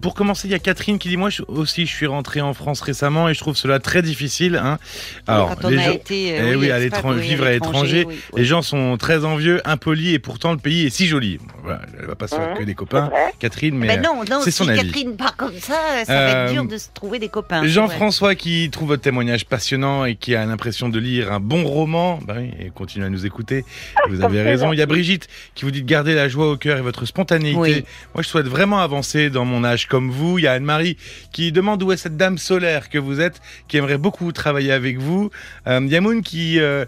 pour 0.00 0.14
commencer, 0.14 0.48
il 0.48 0.50
y 0.50 0.54
a 0.54 0.58
Catherine 0.58 0.98
qui 0.98 1.08
dit 1.08 1.16
Moi 1.16 1.30
aussi, 1.48 1.86
je 1.86 1.94
suis 1.94 2.06
rentrée 2.06 2.40
en 2.40 2.54
France 2.54 2.80
récemment 2.80 3.28
et 3.28 3.34
je 3.34 3.40
trouve 3.40 3.56
cela 3.56 3.78
très 3.78 4.02
difficile. 4.02 4.56
Hein. 4.56 4.78
Alors, 5.26 5.56
Quand 5.56 5.68
on 5.68 5.78
a 5.78 5.88
été 5.88 6.36
eh 6.36 6.54
oui, 6.54 6.70
à 6.70 6.78
vivre 6.78 7.44
à 7.44 7.50
l'étranger, 7.50 8.06
les 8.36 8.44
gens 8.44 8.62
sont 8.62 8.96
très 8.96 9.24
envieux, 9.24 9.60
et 9.92 10.18
pourtant 10.18 10.52
le 10.52 10.58
pays 10.58 10.86
est 10.86 10.90
si 10.90 11.06
joli. 11.06 11.38
Voilà, 11.62 11.82
elle 11.98 12.06
va 12.06 12.14
pas 12.14 12.28
se 12.28 12.34
faire 12.34 12.54
que 12.54 12.64
des 12.64 12.74
copains, 12.74 13.10
Catherine, 13.38 13.76
mais, 13.76 13.96
non, 13.98 14.22
non, 14.28 14.40
c'est 14.42 14.50
son 14.50 14.64
si 14.64 14.70
avis. 14.70 14.86
Catherine 14.86 15.16
part 15.16 15.36
comme 15.36 15.58
ça, 15.58 16.04
ça 16.04 16.14
va 16.14 16.30
être 16.30 16.52
dur 16.52 16.64
de 16.64 16.78
se 16.78 16.88
trouver 16.92 17.18
des 17.18 17.28
copains. 17.28 17.66
Jean-François 17.66 18.34
qui 18.34 18.70
trouve 18.70 18.88
votre 18.88 19.02
témoignage 19.02 19.46
passionnant 19.46 20.04
et 20.04 20.16
qui 20.16 20.34
a 20.34 20.44
l'impression 20.46 20.88
de 20.88 20.98
lire 20.98 21.32
un 21.32 21.40
bon 21.40 21.64
roman, 21.64 22.18
bah 22.26 22.36
oui, 22.38 22.50
et 22.58 22.70
continue 22.70 23.04
à 23.04 23.08
nous 23.10 23.26
écouter. 23.26 23.64
Vous 24.08 24.22
avez 24.22 24.42
raison. 24.42 24.72
Il 24.72 24.78
y 24.78 24.82
a 24.82 24.86
Brigitte 24.86 25.28
qui 25.54 25.64
vous 25.64 25.70
dit 25.70 25.82
de 25.82 25.88
garder 25.88 26.14
la 26.14 26.28
joie 26.28 26.50
au 26.50 26.56
cœur 26.56 26.78
et 26.78 26.82
votre 26.82 27.06
spontanéité. 27.06 27.84
Moi, 28.14 28.22
je 28.22 28.28
souhaite 28.28 28.46
vraiment 28.46 28.80
avancer 28.80 29.30
dans 29.30 29.44
mon 29.44 29.64
âge 29.64 29.86
comme 29.86 30.10
vous. 30.10 30.38
Il 30.38 30.42
y 30.44 30.46
a 30.46 30.52
Anne-Marie 30.52 30.96
qui 31.32 31.52
demande 31.52 31.82
où 31.82 31.92
est 31.92 31.96
cette 31.96 32.16
dame 32.16 32.38
solaire 32.38 32.88
que 32.88 32.98
vous 32.98 33.20
êtes, 33.20 33.40
qui 33.68 33.76
aimerait 33.76 33.98
beaucoup 33.98 34.32
travailler 34.32 34.72
avec 34.72 34.98
vous. 34.98 35.30
Euh, 35.66 35.80
Yamoun 35.86 36.22
qui... 36.22 36.60
Euh, 36.60 36.84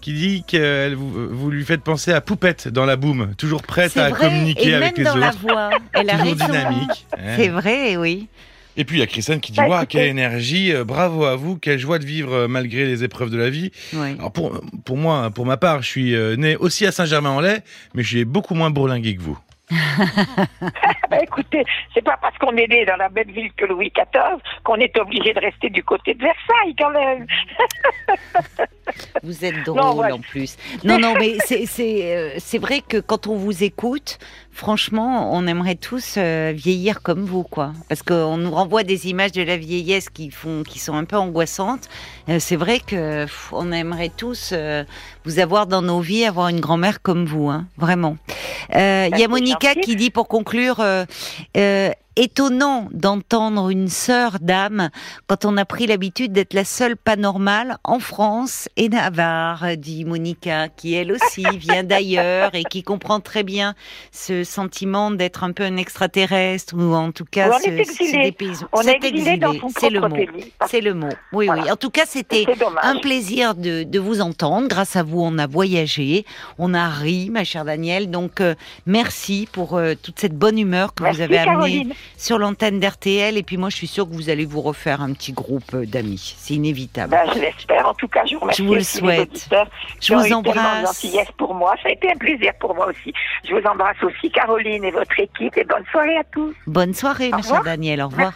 qui 0.00 0.12
dit 0.12 0.44
que 0.46 0.94
vous, 0.94 1.28
vous, 1.30 1.50
lui 1.50 1.64
faites 1.64 1.82
penser 1.82 2.12
à 2.12 2.20
Poupette 2.20 2.68
dans 2.68 2.86
la 2.86 2.96
boum, 2.96 3.34
toujours 3.36 3.62
prête 3.62 3.96
à 3.96 4.10
communiquer 4.10 4.74
avec 4.74 4.98
les 4.98 5.06
autres. 5.06 5.18
la 5.18 5.30
voix. 5.30 5.70
Elle 5.92 6.06
toujours 6.06 6.36
dynamique. 6.36 7.06
C'est 7.36 7.48
vrai, 7.48 7.96
oui. 7.96 8.28
Et 8.78 8.84
puis 8.84 8.98
il 8.98 9.00
y 9.00 9.02
a 9.02 9.08
Christiane 9.08 9.40
qui 9.40 9.50
dit 9.50 9.60
Waouh, 9.60 9.86
quelle 9.86 10.06
énergie, 10.06 10.72
euh, 10.72 10.84
bravo 10.84 11.24
à 11.24 11.34
vous, 11.34 11.56
quelle 11.56 11.80
joie 11.80 11.98
de 11.98 12.06
vivre 12.06 12.32
euh, 12.32 12.48
malgré 12.48 12.86
les 12.86 13.02
épreuves 13.02 13.28
de 13.28 13.36
la 13.36 13.50
vie. 13.50 13.72
Alors 13.92 14.30
pour, 14.30 14.60
pour 14.84 14.96
moi, 14.96 15.30
pour 15.30 15.46
ma 15.46 15.56
part, 15.56 15.82
je 15.82 15.88
suis 15.88 16.14
euh, 16.14 16.36
né 16.36 16.56
aussi 16.56 16.86
à 16.86 16.92
Saint-Germain-en-Laye, 16.92 17.60
mais 17.94 18.04
je 18.04 18.08
suis 18.08 18.24
beaucoup 18.24 18.54
moins 18.54 18.70
bourlingué 18.70 19.16
que 19.16 19.20
vous. 19.20 19.38
écoutez, 21.28 21.64
c'est 21.94 22.02
pas 22.02 22.16
parce 22.20 22.36
qu'on 22.38 22.56
est 22.56 22.66
né 22.66 22.84
dans 22.84 22.96
la 22.96 23.08
même 23.08 23.30
ville 23.30 23.52
que 23.56 23.66
Louis 23.66 23.92
XIV 23.94 24.40
qu'on 24.64 24.76
est 24.76 24.96
obligé 24.98 25.32
de 25.32 25.40
rester 25.40 25.70
du 25.70 25.82
côté 25.82 26.14
de 26.14 26.22
Versailles 26.22 26.74
quand 26.78 26.90
même. 26.90 27.26
vous 29.22 29.44
êtes 29.44 29.64
drôle 29.64 30.12
en 30.12 30.20
plus. 30.20 30.56
Non, 30.84 30.98
non, 30.98 31.14
mais 31.18 31.36
c'est 31.46 32.58
vrai 32.58 32.80
que 32.80 32.98
quand 32.98 33.26
on 33.26 33.36
vous 33.36 33.62
écoute, 33.62 34.18
franchement, 34.52 35.32
on 35.32 35.46
aimerait 35.46 35.76
tous 35.76 36.14
euh, 36.16 36.52
vieillir 36.54 37.02
comme 37.02 37.24
vous, 37.24 37.44
quoi. 37.44 37.72
Parce 37.88 38.02
qu'on 38.02 38.36
nous 38.36 38.50
renvoie 38.50 38.82
des 38.82 39.08
images 39.08 39.32
de 39.32 39.42
la 39.42 39.56
vieillesse 39.56 40.08
qui 40.08 40.30
font, 40.30 40.62
qui 40.62 40.78
sont 40.78 40.94
un 40.94 41.04
peu 41.04 41.16
angoissantes. 41.16 41.88
Euh, 42.28 42.38
c'est 42.40 42.56
vrai 42.56 42.80
que 42.80 43.26
on 43.52 43.70
aimerait 43.72 44.10
tous 44.14 44.50
euh, 44.52 44.84
vous 45.24 45.38
avoir 45.38 45.66
dans 45.66 45.82
nos 45.82 46.00
vies, 46.00 46.24
avoir 46.24 46.48
une 46.48 46.60
grand-mère 46.60 47.02
comme 47.02 47.24
vous, 47.24 47.48
hein, 47.48 47.66
vraiment. 47.76 48.16
Il 48.74 49.18
y 49.18 49.24
a 49.24 49.28
Monica 49.28 49.74
qui 49.74 49.96
dit 49.96 50.10
pour 50.10 50.28
conclure 50.28 50.84
étonnant 52.18 52.88
d'entendre 52.92 53.70
une 53.70 53.88
sœur 53.88 54.38
d'âme 54.40 54.90
quand 55.28 55.44
on 55.44 55.56
a 55.56 55.64
pris 55.64 55.86
l'habitude 55.86 56.32
d'être 56.32 56.52
la 56.52 56.64
seule 56.64 56.96
pas 56.96 57.14
normale 57.14 57.78
en 57.84 58.00
France 58.00 58.68
et 58.76 58.88
Navarre, 58.88 59.76
dit 59.76 60.04
Monica, 60.04 60.68
qui 60.68 60.94
elle 60.94 61.12
aussi 61.12 61.44
vient 61.58 61.84
d'ailleurs 61.84 62.54
et 62.54 62.64
qui 62.64 62.82
comprend 62.82 63.20
très 63.20 63.44
bien 63.44 63.74
ce 64.10 64.42
sentiment 64.42 65.12
d'être 65.12 65.44
un 65.44 65.52
peu 65.52 65.62
un 65.62 65.76
extraterrestre 65.76 66.74
ou 66.76 66.92
en 66.92 67.12
tout 67.12 67.24
cas 67.24 67.50
on 67.52 67.58
ce, 67.60 67.68
est 67.68 67.78
exilé. 67.78 68.34
On 68.72 68.82
est 68.82 69.04
exilé, 69.04 69.40
c'est 69.78 69.90
le 69.90 70.00
mot. 70.00 70.16
C'est 70.66 70.80
le 70.80 70.94
mot. 70.94 71.08
Oui, 71.32 71.48
oui. 71.48 71.70
En 71.70 71.76
tout 71.76 71.90
cas, 71.90 72.04
c'était 72.04 72.46
un 72.82 72.98
plaisir 72.98 73.54
de, 73.54 73.84
de, 73.84 73.98
vous 73.98 74.20
entendre. 74.20 74.66
Grâce 74.66 74.96
à 74.96 75.04
vous, 75.04 75.20
on 75.20 75.38
a 75.38 75.46
voyagé, 75.46 76.24
on 76.58 76.74
a 76.74 76.88
ri, 76.88 77.30
ma 77.30 77.44
chère 77.44 77.64
Danielle. 77.64 78.10
Donc, 78.10 78.40
euh, 78.40 78.54
merci 78.86 79.48
pour 79.52 79.76
euh, 79.76 79.94
toute 80.00 80.18
cette 80.18 80.36
bonne 80.36 80.58
humeur 80.58 80.94
que 80.94 81.04
vous 81.04 81.20
avez 81.20 81.38
amenée 81.38 81.86
sur 82.16 82.38
l'antenne 82.38 82.80
d'RTL. 82.80 83.36
Et 83.36 83.42
puis 83.42 83.56
moi, 83.56 83.70
je 83.70 83.76
suis 83.76 83.86
sûre 83.86 84.08
que 84.08 84.14
vous 84.14 84.30
allez 84.30 84.44
vous 84.44 84.60
refaire 84.60 85.00
un 85.00 85.12
petit 85.12 85.32
groupe 85.32 85.74
euh, 85.74 85.86
d'amis. 85.86 86.34
C'est 86.38 86.54
inévitable. 86.54 87.10
Ben, 87.10 87.30
je 87.34 87.40
l'espère. 87.40 87.88
En 87.88 87.94
tout 87.94 88.08
cas, 88.08 88.24
je 88.24 88.34
vous 88.34 88.40
remercie. 88.40 88.62
Je 88.62 88.66
vous 88.66 88.74
le 88.74 88.82
souhaite. 88.82 89.48
Je 90.00 90.14
vous 90.14 90.32
embrasse. 90.32 91.06
pour 91.36 91.54
moi. 91.54 91.74
Ça 91.82 91.88
a 91.88 91.92
été 91.92 92.10
un 92.10 92.16
plaisir 92.16 92.52
pour 92.60 92.74
moi 92.74 92.86
aussi. 92.88 93.12
Je 93.48 93.54
vous 93.54 93.66
embrasse 93.66 94.02
aussi, 94.02 94.30
Caroline 94.30 94.84
et 94.84 94.90
votre 94.90 95.18
équipe. 95.18 95.56
Et 95.56 95.64
bonne 95.64 95.84
soirée 95.90 96.16
à 96.16 96.24
tous. 96.24 96.54
Bonne 96.66 96.94
soirée, 96.94 97.30
chère 97.42 97.62
Daniel. 97.62 98.02
Au 98.02 98.08
revoir. 98.08 98.32